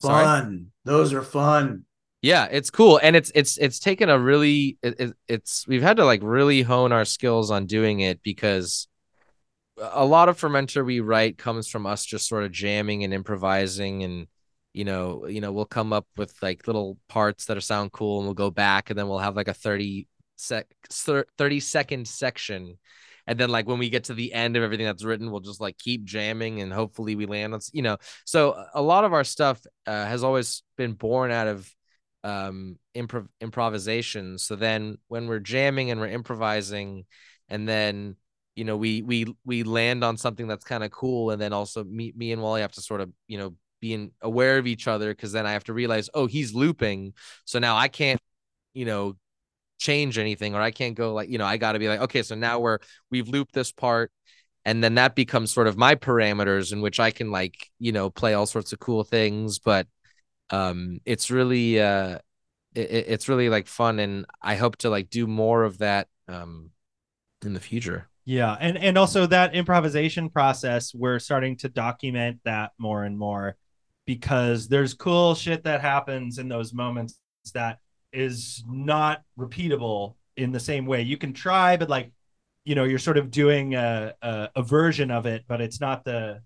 [0.00, 0.34] sorry?
[0.40, 0.72] fun.
[0.84, 1.86] Those are fun.
[2.22, 5.98] Yeah, it's cool, and it's it's it's taken a really it, it, it's we've had
[5.98, 8.88] to like really hone our skills on doing it because
[9.78, 14.02] a lot of fermentor we write comes from us just sort of jamming and improvising
[14.04, 14.28] and
[14.72, 18.18] you know you know we'll come up with like little parts that are sound cool
[18.20, 22.78] and we'll go back and then we'll have like a 30 sec 30 second section.
[23.26, 25.60] And then like when we get to the end of everything that's written we'll just
[25.60, 27.96] like keep jamming and hopefully we land on you know.
[28.24, 31.70] So a lot of our stuff uh, has always been born out of
[32.22, 34.38] um improv improvisation.
[34.38, 37.04] So then when we're jamming and we're improvising
[37.48, 38.16] and then
[38.56, 41.84] you know we we we land on something that's kind of cool and then also
[41.84, 45.10] me me and wally have to sort of you know being aware of each other
[45.10, 47.12] because then i have to realize oh he's looping.
[47.44, 48.20] So now i can't
[48.72, 49.16] you know
[49.78, 52.22] change anything or i can't go like you know i got to be like okay
[52.22, 52.78] so now we're
[53.10, 54.10] we've looped this part
[54.64, 58.08] and then that becomes sort of my parameters in which i can like you know
[58.08, 59.86] play all sorts of cool things but
[60.50, 62.18] um it's really uh
[62.74, 66.70] it, it's really like fun and i hope to like do more of that um
[67.44, 68.08] in the future.
[68.24, 73.56] Yeah and and also that improvisation process we're starting to document that more and more
[74.06, 77.18] because there's cool shit that happens in those moments
[77.52, 77.80] that
[78.14, 81.02] is not repeatable in the same way.
[81.02, 82.12] You can try but like
[82.64, 86.04] you know you're sort of doing a, a, a version of it but it's not
[86.04, 86.40] the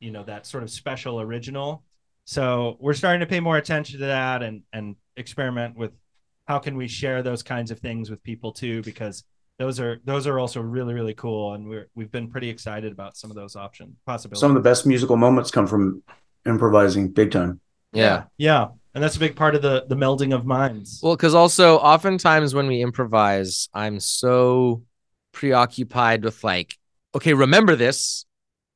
[0.00, 1.82] you know that sort of special original.
[2.24, 5.92] So we're starting to pay more attention to that and and experiment with
[6.46, 9.24] how can we share those kinds of things with people too because
[9.58, 11.54] those are those are also really really cool.
[11.54, 14.40] And we're we've been pretty excited about some of those option possibilities.
[14.40, 16.02] Some of the best musical moments come from
[16.44, 17.60] improvising big time.
[17.92, 18.24] Yeah.
[18.36, 21.00] Yeah and that's a big part of the the melding of minds.
[21.02, 24.82] Well because also oftentimes when we improvise i'm so
[25.32, 26.76] preoccupied with like
[27.14, 28.24] okay remember this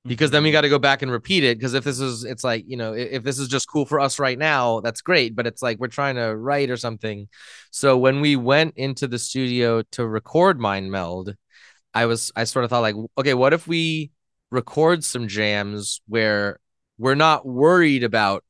[0.04, 0.56] because then we mm-hmm.
[0.56, 2.92] got to go back and repeat it because if this is it's like you know
[2.92, 5.88] if this is just cool for us right now that's great but it's like we're
[5.88, 7.26] trying to write or something.
[7.70, 11.34] So when we went into the studio to record mind meld
[11.94, 14.10] i was i sort of thought like okay what if we
[14.50, 16.60] record some jams where
[16.98, 18.44] we're not worried about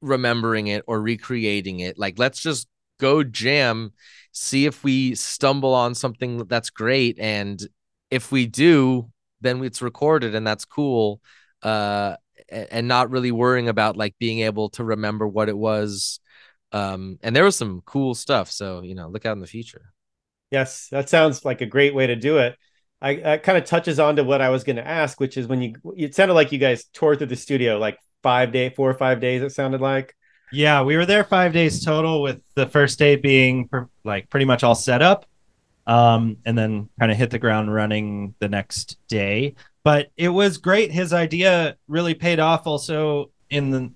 [0.00, 1.98] remembering it or recreating it.
[1.98, 3.92] Like let's just go jam
[4.32, 7.18] see if we stumble on something that's great.
[7.18, 7.60] And
[8.10, 11.20] if we do then it's recorded and that's cool.
[11.62, 12.16] Uh
[12.50, 16.20] and not really worrying about like being able to remember what it was.
[16.72, 18.50] Um and there was some cool stuff.
[18.50, 19.92] So you know look out in the future.
[20.50, 22.56] Yes that sounds like a great way to do it.
[23.00, 25.62] I kind of touches on to what i was going to ask which is when
[25.62, 28.94] you it sounded like you guys toured through the studio like five day four or
[28.94, 30.16] five days it sounded like
[30.52, 33.68] yeah we were there five days total with the first day being
[34.04, 35.26] like pretty much all set up
[35.88, 39.54] um, and then kind of hit the ground running the next day.
[39.82, 40.92] But it was great.
[40.92, 43.90] His idea really paid off also in the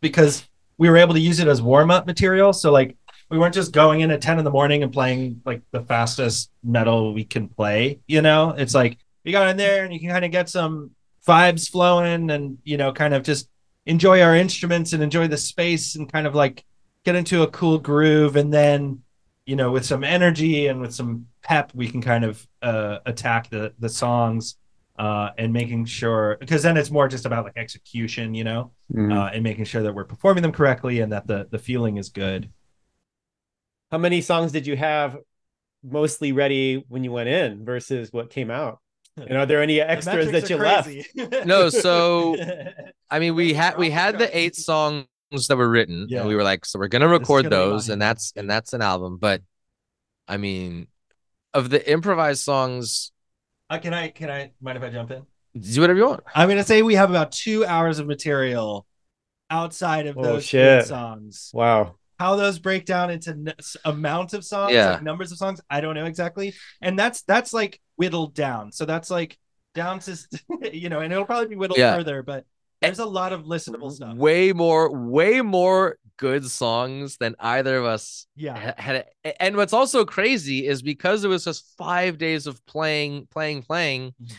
[0.00, 2.52] because we were able to use it as warm up material.
[2.52, 2.96] So like
[3.30, 6.50] we weren't just going in at 10 in the morning and playing like the fastest
[6.64, 8.50] metal we can play, you know?
[8.50, 10.90] It's like you got in there and you can kind of get some
[11.26, 13.48] vibes flowing and you know kind of just
[13.86, 16.64] enjoy our instruments and enjoy the space and kind of like
[17.04, 18.36] get into a cool groove.
[18.36, 19.02] And then
[19.46, 23.48] you know with some energy and with some pep we can kind of uh, attack
[23.48, 24.56] the the songs
[24.98, 29.12] uh, and making sure because then it's more just about like execution you know mm-hmm.
[29.12, 32.10] uh, and making sure that we're performing them correctly and that the the feeling is
[32.10, 32.50] good.
[33.90, 35.16] How many songs did you have
[35.84, 38.80] mostly ready when you went in versus what came out
[39.16, 40.88] and are there any extras that you left
[41.46, 42.36] no so
[43.10, 45.06] i mean we had we had the eight songs
[45.48, 46.20] that were written yeah.
[46.20, 48.82] and we were like so we're gonna record gonna those and that's and that's an
[48.82, 49.42] album but
[50.28, 50.86] i mean
[51.56, 53.12] of the improvised songs.
[53.70, 55.22] Uh, can I can I mind if I jump in?
[55.58, 56.22] Do whatever you want.
[56.34, 58.86] I'm gonna say we have about two hours of material
[59.50, 60.86] outside of oh, those shit.
[60.86, 61.50] songs.
[61.54, 61.96] Wow.
[62.18, 64.92] How those break down into n- amounts of songs, yeah.
[64.92, 66.54] like numbers of songs, I don't know exactly.
[66.80, 68.72] And that's that's like whittled down.
[68.72, 69.38] So that's like
[69.74, 70.16] down to
[70.72, 71.96] you know, and it'll probably be whittled yeah.
[71.96, 72.44] further, but
[72.80, 74.16] there's a lot of listenable stuff.
[74.16, 79.04] Way more, way more good songs than either of us yeah had
[79.38, 84.12] and what's also crazy is because it was just five days of playing playing playing
[84.22, 84.34] mm-hmm.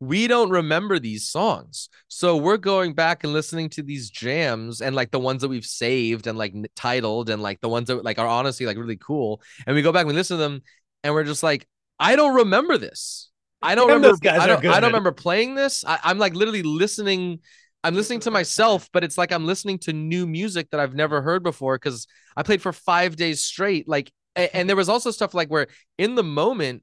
[0.00, 4.96] we don't remember these songs so we're going back and listening to these jams and
[4.96, 8.18] like the ones that we've saved and like titled and like the ones that like
[8.18, 10.62] are honestly like really cool and we go back and we listen to them
[11.04, 11.66] and we're just like
[12.00, 13.30] i don't remember this
[13.62, 17.40] i don't remember I don't, I don't remember playing this I, i'm like literally listening
[17.82, 21.22] I'm listening to myself, but it's like I'm listening to new music that I've never
[21.22, 23.88] heard before because I played for five days straight.
[23.88, 25.66] Like, and there was also stuff like where
[25.98, 26.82] in the moment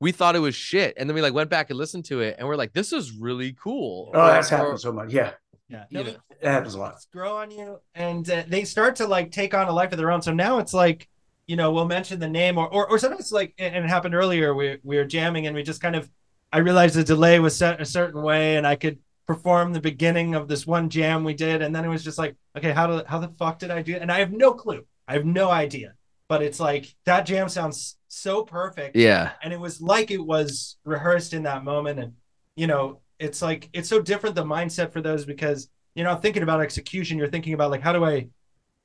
[0.00, 2.36] we thought it was shit, and then we like went back and listened to it,
[2.38, 4.10] and we're like, this is really cool.
[4.14, 5.12] Oh, that's or, happened so much.
[5.12, 5.32] Yeah.
[5.68, 6.96] Yeah, you no, know, it- It happens a lot.
[7.12, 10.10] grow on you and uh, they start to like take on a life of their
[10.10, 11.08] own so now it's like
[11.46, 14.54] you know we'll mention the name or or, or sometimes like and it happened earlier
[14.54, 16.08] we, we were jamming and we just kind of
[16.52, 20.34] i realized the delay was set a certain way and i could perform the beginning
[20.34, 21.62] of this one jam we did.
[21.62, 23.94] And then it was just like okay how do how the fuck did i do
[23.94, 24.02] it?
[24.02, 24.84] And i have no clue.
[25.06, 25.94] I have no idea.
[26.28, 28.96] But it's like that jam sounds so perfect.
[28.96, 31.98] Yeah, and it was like it was rehearsed in that moment.
[31.98, 32.14] And
[32.56, 36.42] you know it's like it's so different the mindset for those because you're not thinking
[36.42, 37.18] about execution.
[37.18, 38.28] You're thinking about like how do i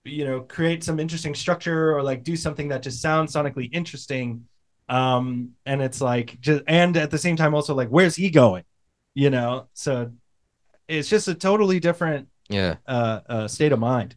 [0.07, 4.45] you know create some interesting structure or like do something that just sounds sonically interesting
[4.89, 8.63] um and it's like just and at the same time also like where's he going
[9.13, 10.11] you know so
[10.87, 12.75] it's just a totally different yeah.
[12.87, 14.15] uh, uh state of mind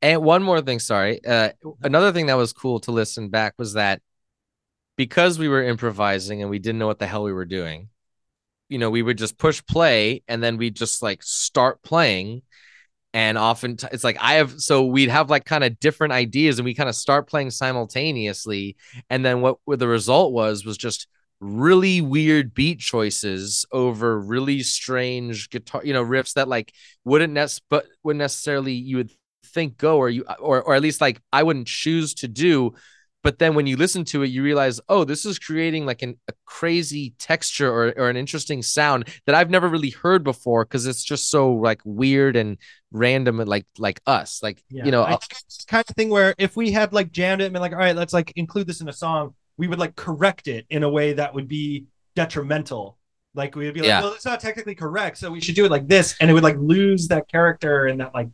[0.00, 1.24] And one more thing, sorry.
[1.24, 1.50] Uh,
[1.82, 4.00] another thing that was cool to listen back was that
[4.96, 7.88] because we were improvising and we didn't know what the hell we were doing,
[8.68, 12.42] you know, we would just push play and then we'd just like start playing.
[13.14, 16.58] And often t- it's like I have, so we'd have like kind of different ideas
[16.58, 18.76] and we kind of start playing simultaneously.
[19.10, 21.06] And then what, what the result was was just
[21.40, 26.72] really weird beat choices over really strange guitar, you know, riffs that like
[27.04, 29.10] wouldn't nec- but wouldn't necessarily you would
[29.46, 32.74] think go or you or or at least like I wouldn't choose to do
[33.22, 36.16] but then when you listen to it you realize oh this is creating like an,
[36.28, 40.86] a crazy texture or, or an interesting sound that I've never really heard before because
[40.86, 42.58] it's just so like weird and
[42.90, 46.08] random and like like us like Yeah, you know I think it's kind of thing
[46.10, 48.66] where if we had like jammed it and been like, all right, let's like include
[48.66, 51.86] this in a song, we would like correct it in a way that would be
[52.16, 52.98] detrimental.
[53.34, 54.00] Like we would be like, Yeah.
[54.00, 56.42] well, it's not technically correct, so we should do it like this, and it would
[56.42, 58.28] like lose that character and that like,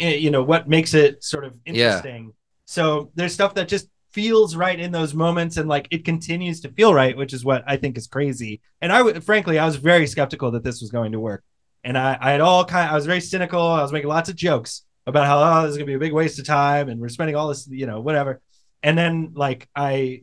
[0.00, 2.02] eh, you know, what makes it sort of Yeah.
[2.02, 2.32] interesting.
[2.66, 6.70] So there's stuff that just feels right in those moments, and like it continues to
[6.70, 8.62] feel right, which is what I think is crazy.
[8.80, 11.44] And I would, frankly, I was very skeptical that this was going to work,
[11.84, 13.60] and I, I had all kind, I was very cynical.
[13.60, 16.14] I was making lots of jokes about how oh, this is gonna be a big
[16.14, 18.40] waste of time and we're spending all this, you know, whatever.
[18.82, 20.22] And then like I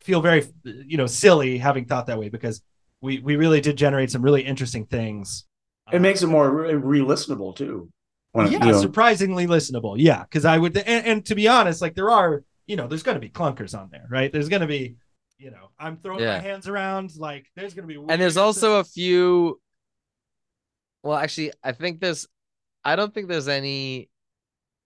[0.00, 2.62] feel very, you know, silly having thought that way because
[3.02, 5.44] we we really did generate some really interesting things.
[5.92, 7.90] It makes it more re- re-listenable too.
[8.34, 9.94] Yeah, you know, surprisingly listenable.
[9.96, 13.02] Yeah, because I would, and, and to be honest, like there are, you know, there's
[13.02, 14.32] going to be clunkers on there, right?
[14.32, 14.96] There's going to be,
[15.38, 16.36] you know, I'm throwing Yeah.
[16.36, 19.60] my hands around, like there's going to be, and there's also a few
[21.02, 22.26] well actually I think there's
[22.84, 24.08] I don't think there's any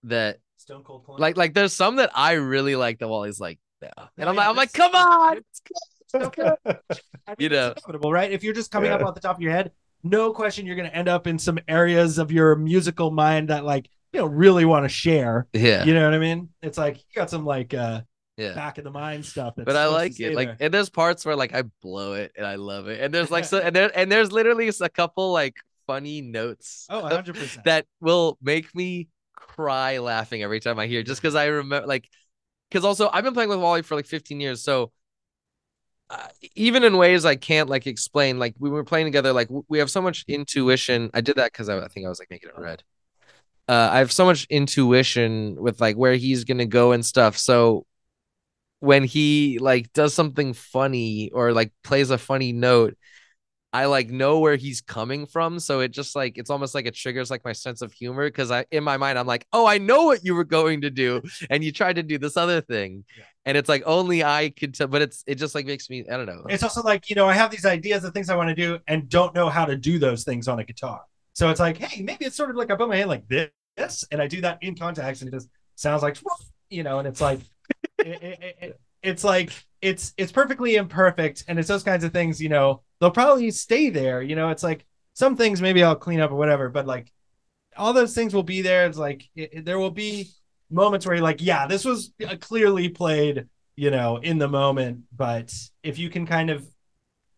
[0.04, 3.90] that Stone Cold like like there's some that I really like that Wally's like yeah.
[3.96, 5.38] Oh, and I'm like I'm like come on
[6.14, 6.52] Okay.
[7.38, 7.74] You know.
[7.76, 8.32] inevitable, right?
[8.32, 10.88] If you're just coming up off the top of your head, no question you're going
[10.88, 14.64] to end up in some areas of your musical mind that, like, you know, really
[14.64, 15.46] want to share.
[15.52, 16.48] yeah You know what I mean?
[16.62, 18.02] It's like you got some like uh
[18.36, 19.54] yeah back of the mind stuff.
[19.56, 20.34] But I like it.
[20.34, 20.56] Like, there.
[20.60, 23.00] and there's parts where like I blow it and I love it.
[23.00, 27.02] And there's like so, and there and there's literally a couple like funny notes oh,
[27.02, 27.64] 100 percent.
[27.64, 31.02] that will make me cry laughing every time I hear.
[31.02, 32.08] Just because I remember, like,
[32.70, 34.92] because also I've been playing with Wally for like 15 years, so
[36.10, 38.38] uh, even in ways I can't like explain.
[38.38, 41.10] Like we were playing together, like we have so much intuition.
[41.12, 42.82] I did that because I, I think I was like making it red.
[43.68, 47.36] Uh, I have so much intuition with like where he's gonna go and stuff.
[47.36, 47.84] So
[48.80, 52.96] when he like does something funny or like plays a funny note,
[53.72, 55.60] I like know where he's coming from.
[55.60, 58.50] So it just like it's almost like it triggers like my sense of humor because
[58.50, 61.20] I in my mind I'm like, oh, I know what you were going to do,
[61.50, 63.24] and you tried to do this other thing, Yeah.
[63.44, 64.86] and it's like only I could tell.
[64.86, 66.44] But it's it just like makes me I don't know.
[66.48, 68.78] it's also like you know I have these ideas of things I want to do
[68.88, 71.02] and don't know how to do those things on a guitar.
[71.34, 73.50] So it's like, hey, maybe it's sort of like I put my hand like this,
[74.10, 76.16] and I do that in context, and it just sounds like,
[76.70, 77.40] you know, and it's like,
[77.98, 82.12] it, it, it- it- it's like it's it's perfectly imperfect, and it's those kinds of
[82.12, 82.42] things.
[82.42, 84.20] You know, they'll probably stay there.
[84.22, 87.12] You know, it's like some things maybe I'll clean up or whatever, but like
[87.76, 88.86] all those things will be there.
[88.86, 90.30] It's like there will be
[90.70, 95.02] moments where you're like, yeah, this was uh, clearly played you know, in the moment.
[95.16, 96.66] But if you can kind of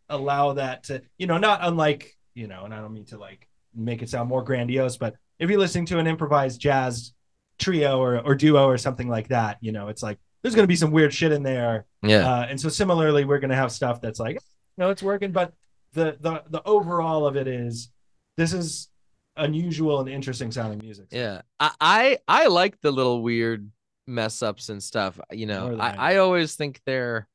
[0.09, 3.46] allow that to, you know, not unlike, you know, and I don't mean to like
[3.74, 7.12] make it sound more grandiose, but if you're listening to an improvised jazz
[7.59, 10.69] trio or, or duo or something like that, you know, it's like there's going to
[10.69, 11.87] be some weird shit in there.
[12.02, 14.38] yeah, Uh, and so similarly, we're going to have stuff that's like,
[14.79, 15.52] no, it's working, but
[15.92, 17.90] the the the overall of it is
[18.37, 18.88] this is
[19.37, 21.06] unusual and interesting sounding music.
[21.10, 21.42] yeah.
[21.58, 23.71] I, I I like the little weird
[24.06, 25.19] mess ups and stuff.
[25.33, 27.29] You know, I, I always think they're.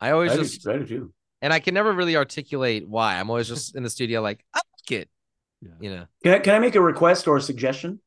[0.00, 1.14] I always I do, just I do too.
[1.40, 3.18] and I can never really articulate why.
[3.18, 5.08] I'm always just in the studio like I like it.
[5.80, 8.00] You know, Can I, can I make a request or a suggestion?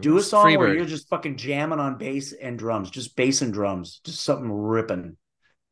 [0.00, 3.52] Do a song where you're just fucking jamming on bass and drums, just bass and
[3.52, 5.16] drums, just something ripping.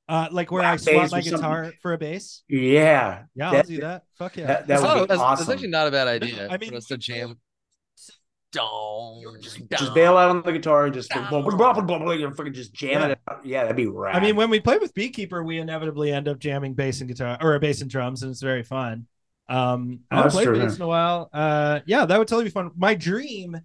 [0.08, 1.32] Uh, like where I Black swap my or something.
[1.38, 2.42] guitar for a bass.
[2.48, 4.02] Yeah, Yeah, I'll do that.
[4.18, 4.46] Fuck yeah.
[4.48, 6.48] that, that That's, would not- be that's- that's actually not a bad idea.
[6.50, 7.38] I mean, for us to jam.
[9.40, 12.12] just, just bail out on the guitar, and just blah, blah, blah, blah, blah, blah,
[12.12, 13.06] and fucking just jam Yeah.
[13.08, 13.46] it out.
[13.46, 14.14] Yeah, that'd be rad.
[14.14, 17.38] I mean, when we play with Beekeeper, we inevitably end up jamming bass and guitar
[17.40, 19.06] or bass and drums, and it's very fun.
[19.52, 21.28] Um, Oh, I haven't that's played true, bass in a while.
[21.32, 22.70] Uh, yeah, that would totally be fun.
[22.76, 23.60] My dream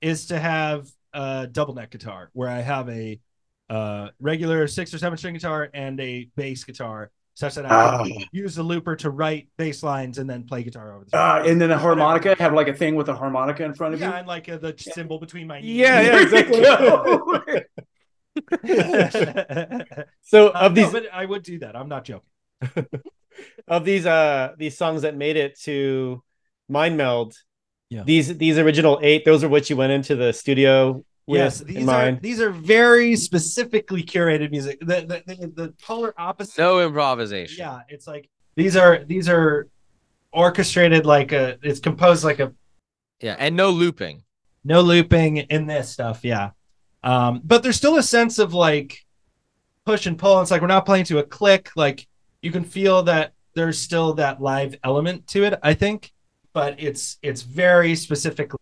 [0.00, 3.20] is to have a double neck guitar where I have a
[3.68, 7.68] uh, regular six or seven string guitar and a bass guitar, such that I
[8.04, 8.24] can Ah.
[8.32, 11.60] use the looper to write bass lines and then play guitar over the uh, and
[11.60, 14.14] then a harmonica, have like a thing with a harmonica in front of yeah, you.
[14.16, 15.76] and like uh, the symbol between my knees.
[15.76, 16.62] Yeah, yeah, exactly.
[20.22, 21.76] so Uh, of no, these but I would do that.
[21.76, 22.28] I'm not joking.
[23.68, 26.22] Of these uh these songs that made it to
[26.68, 27.34] Mind Meld,
[27.90, 28.02] Yeah.
[28.04, 31.66] these these original eight, those are what you went into the studio with Yes, in
[31.74, 34.80] these are these are very specifically curated music.
[34.80, 36.58] The the, the, the polar opposite.
[36.58, 37.58] No improvisation.
[37.58, 39.68] Yeah, it's like these are these are
[40.32, 41.58] orchestrated like a.
[41.62, 42.52] It's composed like a
[43.20, 44.24] Yeah, and no looping.
[44.64, 46.24] no looping in this stuff.
[46.24, 46.50] Yeah,
[47.02, 48.98] um, but there's still a sense of like
[49.86, 50.40] push and pull.
[50.40, 51.70] It's like we're not playing to a click.
[51.76, 52.06] Like
[52.42, 55.58] you can feel that there's still that live element to it.
[55.62, 56.12] I think,
[56.52, 58.58] but it's it's very specifically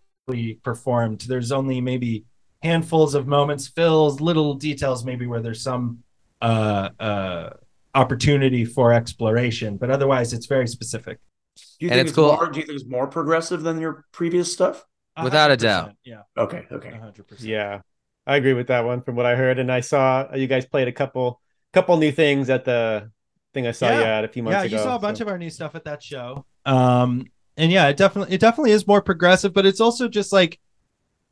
[0.62, 1.22] performed.
[1.22, 2.24] There's only maybe
[2.62, 6.00] handfuls of moments, fills, little details, maybe where there's some
[6.42, 7.50] uh, uh,
[7.94, 11.18] opportunity for exploration, but otherwise it's very specific.
[11.78, 12.32] Do you And think it's it's, cool.
[12.36, 12.48] more?
[12.50, 14.84] Do you think it's more progressive than your previous stuff?
[15.22, 15.92] Without a doubt.
[16.04, 16.90] Yeah, Okay, okay.
[16.92, 17.48] hundred percent.
[17.48, 17.80] Yeah,
[18.26, 20.88] I agree with that one from what I heard, and I saw you guys played
[20.88, 21.40] a couple
[21.72, 23.10] couple new things at the
[23.52, 24.76] thing I saw you at a few months yeah, ago.
[24.76, 26.44] you saw a bunch so- of our new stuff at that show.
[26.66, 27.26] Um,
[27.56, 30.58] and yeah, it definitely it definitely is more progressive, but it's also just like,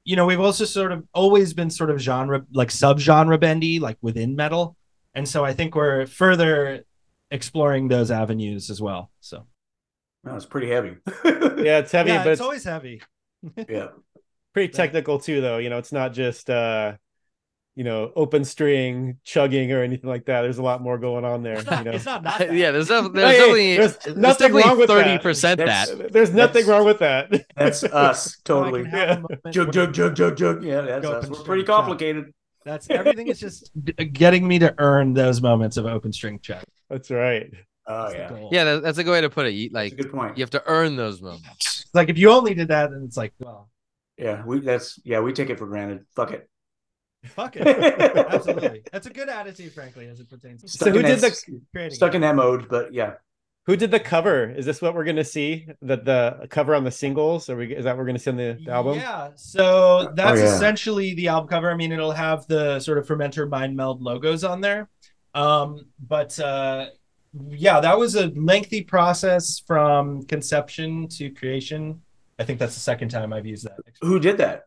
[0.05, 3.79] you know, we've also sort of always been sort of genre like sub genre bendy,
[3.79, 4.77] like within metal,
[5.14, 6.85] and so I think we're further
[7.31, 9.11] exploring those avenues as well.
[9.21, 9.47] So
[10.25, 10.97] No, it's pretty heavy.
[11.59, 13.03] Yeah, it's heavy, yeah, but it's it's always heavy.
[13.69, 13.89] yeah.
[14.53, 15.59] pretty technical too, though.
[15.59, 16.95] You know, it's not just uh,
[17.79, 20.43] you know, open string chugging or anything like that.
[20.43, 21.55] There's a lot more going on there.
[21.59, 22.53] It's not, You know, it's not, not that.
[22.53, 25.89] yeah, there's, def- there's Hey, definitely there's there's nothing definitely wrong with thirty percent That's-
[25.91, 26.12] that.
[26.12, 27.47] there's nothing That's- wrong with that.
[27.57, 28.91] That's us, So I can totally.
[28.93, 29.22] Yeah.
[29.53, 30.64] Jug, jug, jug, jug, jug.
[30.64, 31.26] Yeah, that's Go us.
[31.29, 31.76] We're string pretty chug.
[31.76, 32.35] complicated.
[32.64, 33.70] That's everything is just
[34.12, 36.64] getting me to earn those moments of open string check.
[36.91, 37.49] That's right.
[37.87, 38.49] Oh That's yeah.
[38.51, 39.53] Yeah, that, that's a good way to put it.
[39.55, 40.37] You, like good point.
[40.37, 41.83] you have to earn those moments.
[41.87, 43.70] It's like if you only did that, then it's like, well,
[44.18, 46.05] Yeah, we that's yeah, we take it for granted.
[46.16, 46.51] Fuck it.
[47.29, 47.66] Fuck it.
[48.33, 50.62] Absolutely, that's a good attitude, frankly, as it pertains.
[50.62, 52.16] to So who did that- creating stuck it.
[52.16, 52.68] in that mode?
[52.68, 53.14] But yeah,
[53.66, 54.49] Who did the cover?
[54.51, 55.66] Is this what we're gonna see?
[55.83, 57.49] That the cover on the singles?
[57.51, 57.74] Are we?
[57.74, 58.99] Is that what we're gonna see on the, the album?
[58.99, 60.55] Yeah, so that's Oh, yeah.
[60.55, 61.70] essentially the album cover.
[61.70, 64.89] I mean, it'll have the sort of fermentor mind meld logos on there.
[65.35, 66.87] Um, but uh,
[67.51, 72.01] yeah, that was a lengthy process from conception to creation.
[72.39, 73.76] I think that's the second time I've used that.
[74.01, 74.64] who did that?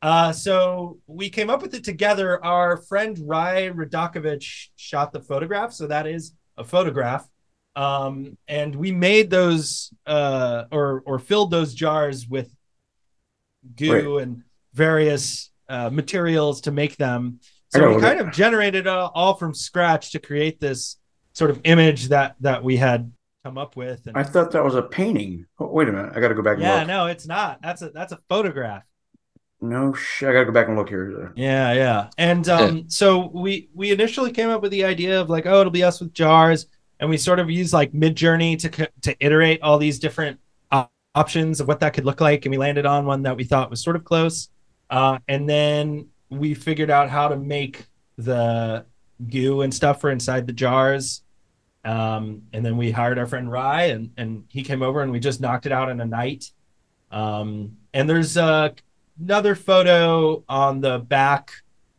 [0.00, 2.44] Uh, so we came up with it together.
[2.44, 7.28] Our friend Rai Radakovich shot the photograph, so that is a photograph.
[7.74, 12.50] Um, and we made those uh, or or filled those jars with
[13.76, 14.42] goo and
[14.74, 17.40] various uh, materials to make them.
[17.70, 20.96] So we kind at- of generated uh, all from scratch to create this
[21.34, 23.12] sort of image that that we had
[23.44, 24.06] come up with.
[24.06, 25.46] And I thought that was a painting.
[25.58, 27.60] Oh, wait a minute, I got to go back and yeah, no, it's not.
[27.62, 28.82] That's a that's a photograph.
[29.60, 31.32] No, sh- I got to go back and look here.
[31.34, 32.10] Yeah, yeah.
[32.16, 35.72] And um so we we initially came up with the idea of like oh it'll
[35.72, 36.66] be us with jars
[37.00, 40.38] and we sort of used like Midjourney to to iterate all these different
[40.70, 43.44] uh, options of what that could look like and we landed on one that we
[43.44, 44.48] thought was sort of close.
[44.90, 47.86] Uh and then we figured out how to make
[48.16, 48.86] the
[49.28, 51.22] goo and stuff for inside the jars.
[51.84, 55.20] Um and then we hired our friend Rye and and he came over and we
[55.20, 56.50] just knocked it out in a night.
[57.10, 58.70] Um and there's uh
[59.20, 61.52] another photo on the back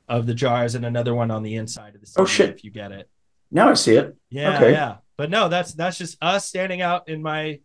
[0.07, 2.49] of the jars and another one on the inside of the CD Oh, shit.
[2.49, 3.09] if you get it.
[3.51, 4.15] Now I see it.
[4.29, 4.71] Yeah, Okay.
[4.71, 4.97] yeah.
[5.17, 7.59] But no, that's that's just us standing out in my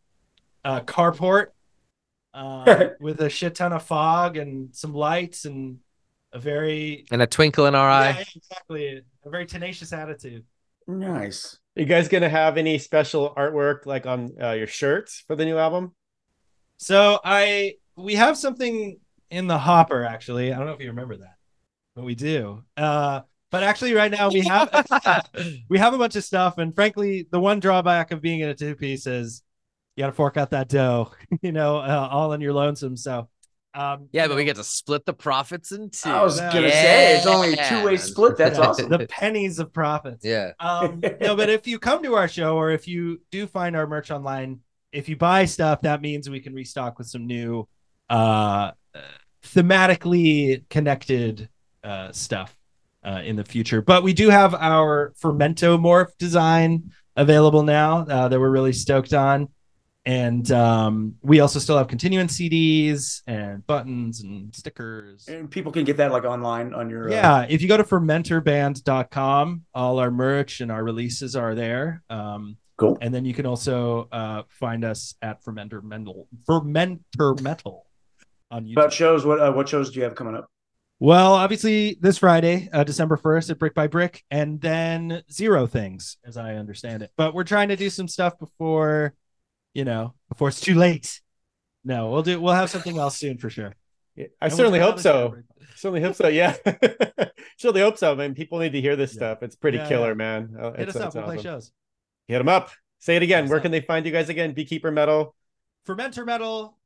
[0.64, 1.48] uh, carport
[2.32, 5.78] uh, with a shit ton of fog and some lights and
[6.32, 8.24] a very And a twinkle in our yeah, eye.
[8.34, 10.44] exactly a very tenacious attitude.
[10.88, 11.59] Nice.
[11.76, 15.44] Are you guys gonna have any special artwork like on uh, your shirts for the
[15.44, 15.92] new album?
[16.78, 18.98] So I we have something
[19.31, 20.53] in the hopper actually.
[20.53, 21.37] I don't know if you remember that,
[21.95, 22.62] but we do.
[22.77, 24.68] Uh, but actually, right now we have
[25.68, 28.55] we have a bunch of stuff, and frankly, the one drawback of being in a
[28.55, 29.43] two piece is
[29.97, 31.12] you got to fork out that dough,
[31.43, 32.97] you know, uh, all on your lonesome.
[32.97, 33.29] So
[33.75, 36.11] Um, Yeah, but we get to split the profits in two.
[36.11, 38.37] I was gonna say it's only a two way split.
[38.37, 38.89] That's awesome.
[38.91, 40.25] The pennies of profits.
[40.25, 40.53] Yeah.
[40.59, 43.87] Um, no, but if you come to our show or if you do find our
[43.87, 44.61] merch online,
[44.91, 47.68] if you buy stuff, that means we can restock with some new,
[48.11, 48.72] uh,
[49.45, 51.49] thematically connected
[51.82, 52.57] uh, stuff
[53.05, 53.82] uh, in the future.
[53.82, 59.12] But we do have our Fermento Morph design available now uh, that we're really stoked
[59.12, 59.49] on.
[60.07, 65.26] And um, we also still have continuing CDs and buttons and stickers.
[65.28, 67.09] And people can get that like online on your.
[67.09, 72.03] uh, Yeah, if you go to fermentorband.com, all our merch and our releases are there.
[72.11, 72.99] Um, cool.
[73.01, 77.86] and then you can also uh, find us at Fermentor Metal, Fermentor Metal
[78.55, 78.72] on YouTube.
[78.72, 80.48] About shows, what uh, what shows do you have coming up?
[81.00, 86.16] well, obviously this Friday, uh, December first at Brick by Brick, and then Zero Things,
[86.24, 87.11] as I understand it.
[87.16, 89.12] But we're trying to do some stuff before,
[89.74, 91.20] you know, before it's too late.
[91.84, 92.40] No, we'll do.
[92.40, 93.74] We'll have something else soon for sure.
[94.16, 95.34] Yeah, I And certainly hope so.
[95.34, 95.42] show.
[95.76, 96.28] Certainly hope so.
[96.28, 96.55] Yeah.
[97.59, 98.14] certainly hope so.
[98.14, 99.18] Man, people need to hear this Yeah.
[99.18, 99.42] stuff.
[99.42, 100.14] It's pretty Yeah, killer, yeah.
[100.14, 100.57] man.
[100.59, 101.07] Oh, Hit it's- us up.
[101.09, 101.72] it's We'll play shows.
[102.28, 102.70] Hit them up.
[103.00, 103.42] Say it again.
[103.42, 103.62] Hit us Where up.
[103.64, 104.55] can they find you guys again?
[104.55, 105.34] Beekeeper Metal.
[105.86, 106.78] Fermentor Metal.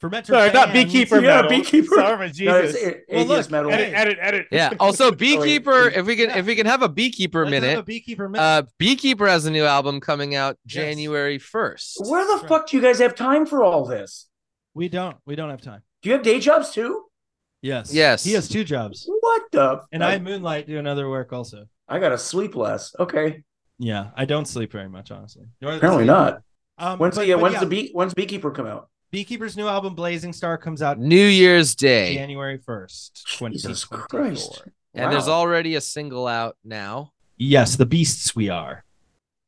[0.00, 0.32] Fermentor.
[0.32, 0.92] Sorry, not Bands.
[0.92, 1.50] Beekeeper Yeah, Metal.
[1.50, 1.94] Beekeeper.
[1.94, 2.74] Sorry, No, it's Jesus.
[2.76, 3.70] A- Well, look, metal.
[3.72, 4.46] edit, edit, edit.
[4.50, 4.70] Yeah.
[4.80, 5.88] Also, beekeeper.
[5.88, 6.38] If we can, Yeah.
[6.38, 7.78] if we can have a beekeeper Let's have minute.
[7.78, 8.42] a beekeeper minute.
[8.42, 10.74] Uh, beekeeper has a new album coming out Yes.
[10.74, 11.98] January first.
[12.06, 12.48] Where the That's right.
[12.48, 14.28] fuck do you guys have time for all this?
[14.74, 15.16] we don't.
[15.24, 15.82] We don't have time.
[16.02, 17.04] Do you have day jobs too?
[17.62, 17.94] Yes.
[17.94, 18.24] Yes.
[18.24, 19.80] He has two jobs, What the?
[19.92, 21.66] and I moonlight doing other work also.
[21.88, 22.92] I gotta sleep less.
[22.98, 23.42] Okay.
[23.78, 25.44] Yeah, I don't sleep very much, honestly.
[25.62, 26.40] Nor Apparently not.
[26.76, 28.88] Um, When's but- the uh, but when's yeah, the bee when's Beekeeper come out?
[29.14, 34.02] Beekeeper's new album Blazing Star comes out New Year's Day, January first, twenty Jesus twenty
[34.08, 34.56] Christ.
[34.56, 34.72] four.
[34.92, 37.12] and there's already a single out now.
[37.36, 38.84] Yes, the beasts we are.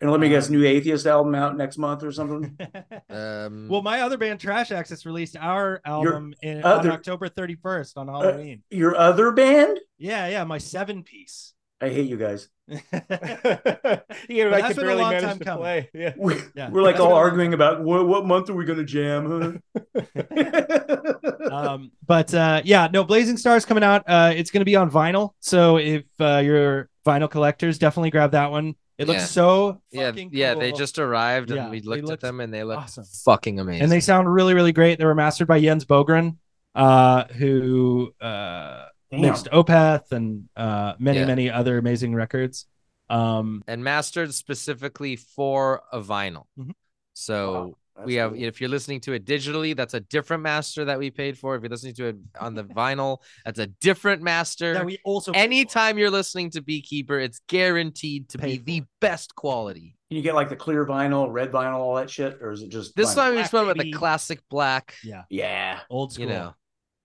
[0.01, 2.57] And let me guess, new Atheist album out next month or something.
[3.09, 7.55] Um, well, my other band, Trash Access, released our album in, other- on October thirty
[7.57, 8.63] first on Halloween.
[8.71, 9.81] Your other band?
[9.99, 11.55] yeah, yeah, my seven piece.
[11.81, 12.49] I hate you guys.
[12.69, 15.63] you But like that's to been a long time coming.
[15.63, 15.91] play.
[15.93, 16.15] Yeah.
[16.17, 16.71] We, Yeah.
[16.71, 18.83] We're like That's all been a long arguing about what, what month are we gonna
[18.85, 19.61] jam?
[19.75, 20.03] Huh?
[21.53, 24.05] um, but uh, yeah, no, Blazing Stars coming out.
[24.07, 25.33] Uh, it's going to be on vinyl.
[25.41, 28.75] So if uh, you're vinyl collectors, definitely grab that one.
[28.99, 29.27] It looks Yeah.
[29.27, 30.55] so yeah, fucking yeah.
[30.55, 33.05] They just arrived, Yeah, and we looked at them, and they look awesome.
[33.05, 33.83] fucking amazing.
[33.83, 34.99] and they sound really, really great.
[34.99, 36.39] They were mastered by Jens Bogren,
[36.75, 39.21] uh, who uh, Damn.
[39.21, 41.27] mixed Opeth and uh, many, Yeah.
[41.27, 42.67] many other amazing records.
[43.09, 46.47] Um, and mastered specifically for a vinyl.
[46.59, 46.73] Mhm.
[47.15, 48.43] So Wow, we have cool.
[48.43, 51.55] if you're listening to it digitally, that's a different master that we paid for.
[51.55, 54.75] If you're listening to it on the vinyl, that's a different master.
[54.75, 55.31] that we also.
[55.33, 58.87] Anytime you're listening to Beekeeper, it's guaranteed to be the for.
[59.01, 59.97] best quality.
[60.11, 62.69] Can you get like the clear vinyl, red vinyl, all that shit, or is it
[62.71, 63.15] just This vinyl?
[63.15, 64.95] time we Black just went with the classic black.
[65.05, 66.25] yeah, Yeah, old school.
[66.27, 66.55] You know,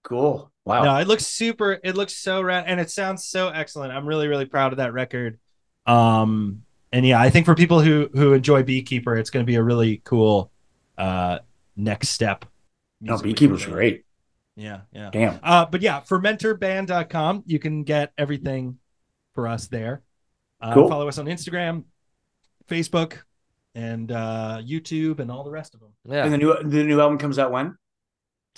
[0.04, 0.51] cool.
[0.66, 0.84] Wow.
[0.84, 1.80] No, it looks super.
[1.84, 3.92] It looks so rad, and it sounds so excellent.
[3.94, 5.40] I'm really, really proud of that record.
[5.88, 9.56] Um, and yeah, I think for people who who enjoy Beekeeper, it's going to be
[9.56, 10.52] a really cool
[10.98, 11.40] uh
[11.76, 12.46] next step.
[13.00, 14.06] no, Beekeeper's for great.
[14.56, 15.10] Yeah, yeah.
[15.12, 15.40] Damn.
[15.42, 17.44] Uh, but yeah, fermentorband.com.
[17.48, 18.78] You can get everything
[19.34, 20.02] for us there.
[20.62, 20.90] Uh, Cool.
[20.90, 21.86] Follow us on Instagram,
[22.70, 23.20] Facebook,
[23.74, 25.90] and uh, YouTube, and all the rest of them.
[26.06, 26.24] yeah.
[26.26, 27.78] And the new the new album comes out when?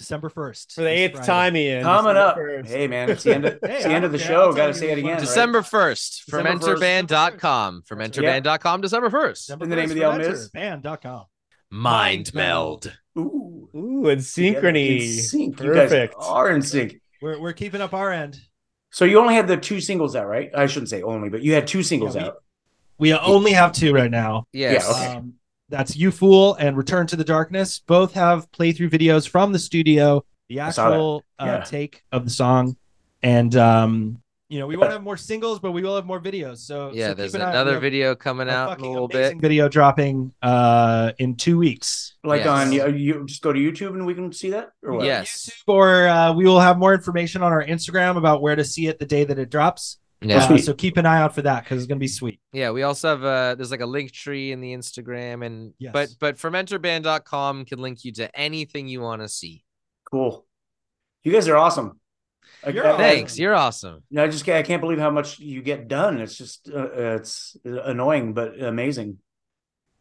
[0.03, 1.83] December first For the eighth time, Ian.
[1.83, 2.37] Coming up.
[2.65, 4.51] Hey man, it's the end of, Hey, it's the end of the show.
[4.53, 5.19] Got to say it again.
[5.19, 7.07] December 1st, December 1st.
[7.07, 7.83] fermentorband.com.
[7.89, 9.31] Fermentorband.com, December 1st.
[9.33, 10.49] December And the name of the album is?
[10.51, 11.25] fermentorband.com.
[11.71, 12.95] Mind meld.
[13.17, 15.01] Ooh, Ooh, and synchrony.
[15.01, 15.59] in sync.
[15.59, 16.99] You guys are in sync.
[17.21, 18.39] We're, we're keeping up our end.
[18.91, 20.51] So you only had the two singles out, right?
[20.53, 22.35] I shouldn't say only, but you had two singles Yeah, we- out.
[22.99, 24.45] We only have two right now.
[24.53, 24.85] Yes.
[24.87, 25.15] Yeah, okay.
[25.17, 25.33] Um,
[25.69, 27.79] that's You Fool and Return to the Darkness.
[27.79, 30.93] Both have playthrough videos from the studio, the I saw that.
[30.95, 32.75] actual uh, take of the song.
[33.21, 36.57] And, um, you know, we won't have more singles, but we will have more videos.
[36.57, 39.39] So, Yeah, so there's an another video coming out in a little bit.
[39.39, 42.15] video dropping uh, in two weeks.
[42.23, 42.47] Like Yes.
[42.49, 45.05] on you, you just go to YouTube and we can see that, or what?
[45.05, 45.49] Yes.
[45.49, 48.87] YouTube, or uh, we will have more information on our Instagram about where to see
[48.87, 49.97] it the day that it drops.
[50.23, 50.45] Yeah.
[50.45, 52.39] Uh, so keep an eye out for that because it's going to be sweet.
[52.51, 55.91] Yeah, we also have uh there's like a link tree in the Instagram and Yes.
[55.93, 59.63] but but fermentorband.com can link you to anything you want to see.
[60.09, 60.45] Cool.
[61.23, 61.99] You guys are awesome.
[62.71, 63.01] You're I- awesome.
[63.01, 63.39] Thanks.
[63.39, 64.03] You're awesome.
[64.11, 66.19] No, I just can't- I can't believe how much you get done.
[66.21, 69.19] It's just uh, uh, it's annoying but amazing.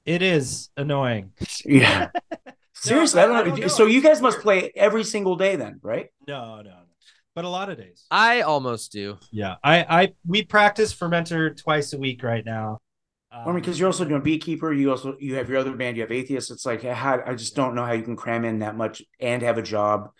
[0.04, 1.32] It is annoying.
[1.64, 2.10] Yeah.
[2.74, 3.50] Seriously, I- I, don't I know.
[3.50, 3.66] don't know.
[3.68, 6.08] So you guys must play every single day then, right?
[6.26, 6.76] No, no, no.
[7.34, 8.04] But a lot of days.
[8.10, 9.16] I almost do.
[9.30, 12.78] Yeah, I, I, we practice fermentor twice a week right now.
[13.34, 14.74] I mean, because you're also doing beekeeper.
[14.74, 15.96] You also you have your other band.
[15.96, 16.50] You have atheists.
[16.50, 19.40] It's like how I just don't know how you can cram in that much and
[19.40, 20.10] have a job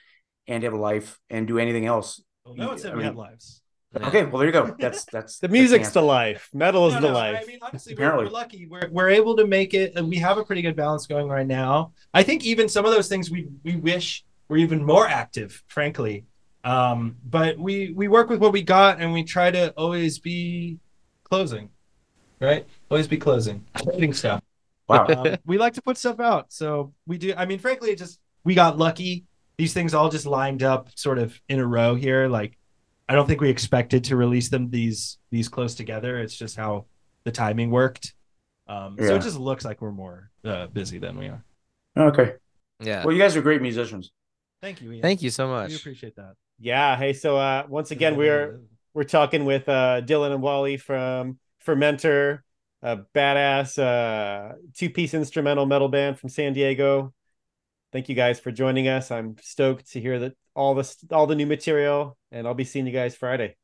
[0.46, 2.22] and have a life and do anything else.
[2.46, 3.58] Well, no one said I we mean- had lives.
[3.94, 4.08] Yeah.
[4.08, 4.74] Okay, well there you go.
[4.80, 6.00] That's that's The music's answer.
[6.00, 6.48] the life.
[6.54, 7.40] Metal is No, the no, life.
[7.42, 8.66] I mean, honestly, we're, we're lucky.
[8.66, 11.46] We're we're able to make it, and we have a pretty good balance going right
[11.46, 11.92] now.
[12.14, 16.24] I think even some of those things we we wish were even more active, frankly.
[16.64, 20.78] Um, but we we work with what we got, and we try to always be
[21.24, 21.70] closing,
[22.40, 22.66] right?
[22.90, 24.42] Always be closing, writing stuff.
[24.88, 25.06] Wow.
[25.06, 27.34] Um, we like to put stuff out, so we do.
[27.36, 29.24] I mean, frankly, it just we got lucky.
[29.58, 32.28] These things all just lined up, sort of in a row here.
[32.28, 32.58] Like,
[33.08, 36.18] I don't think we expected to release them these these close together.
[36.18, 36.86] It's just how
[37.24, 38.14] the timing worked.
[38.68, 41.44] Um, So it just looks like we're more uh, busy than we are.
[41.96, 42.34] Okay.
[42.80, 43.04] Yeah.
[43.04, 44.10] Well, you guys are great musicians.
[44.60, 44.92] Thank you.
[44.92, 45.02] Ian.
[45.02, 45.70] Thank you so much.
[45.70, 46.34] We appreciate that.
[46.58, 46.96] Yeah.
[46.96, 48.60] Hey, so uh once again we're
[48.94, 52.40] we're talking with uh Dylan and Wally from Fermentor,
[52.82, 57.12] a badass uh two-piece instrumental metal band from San Diego.
[57.92, 59.10] Thank you guys for joining us.
[59.10, 62.86] I'm stoked to hear that all this all the new material and I'll be seeing
[62.86, 63.56] you guys Friday.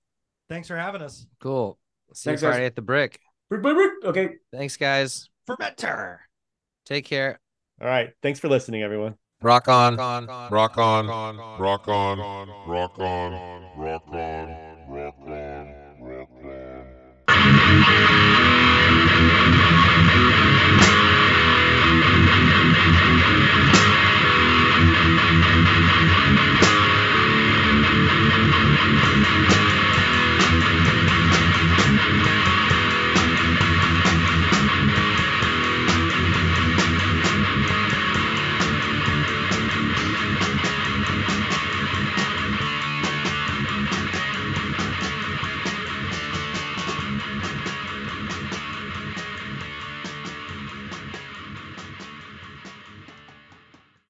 [0.48, 1.26] Thanks for having us.
[1.40, 1.78] Cool.
[2.14, 2.54] See Thanks, you guys.
[2.54, 3.20] Friday at the brick.
[3.52, 4.30] Okay.
[4.52, 5.28] Thanks, guys.
[5.46, 6.18] Fermentor.
[6.84, 7.38] Take care.
[7.80, 8.10] All right.
[8.22, 9.14] Thanks for listening, everyone.
[9.40, 11.06] Rock on, rock on, rock on,
[11.60, 12.18] rock on,
[12.66, 13.32] rock on,
[13.76, 14.56] rock on,
[14.90, 15.74] rock on.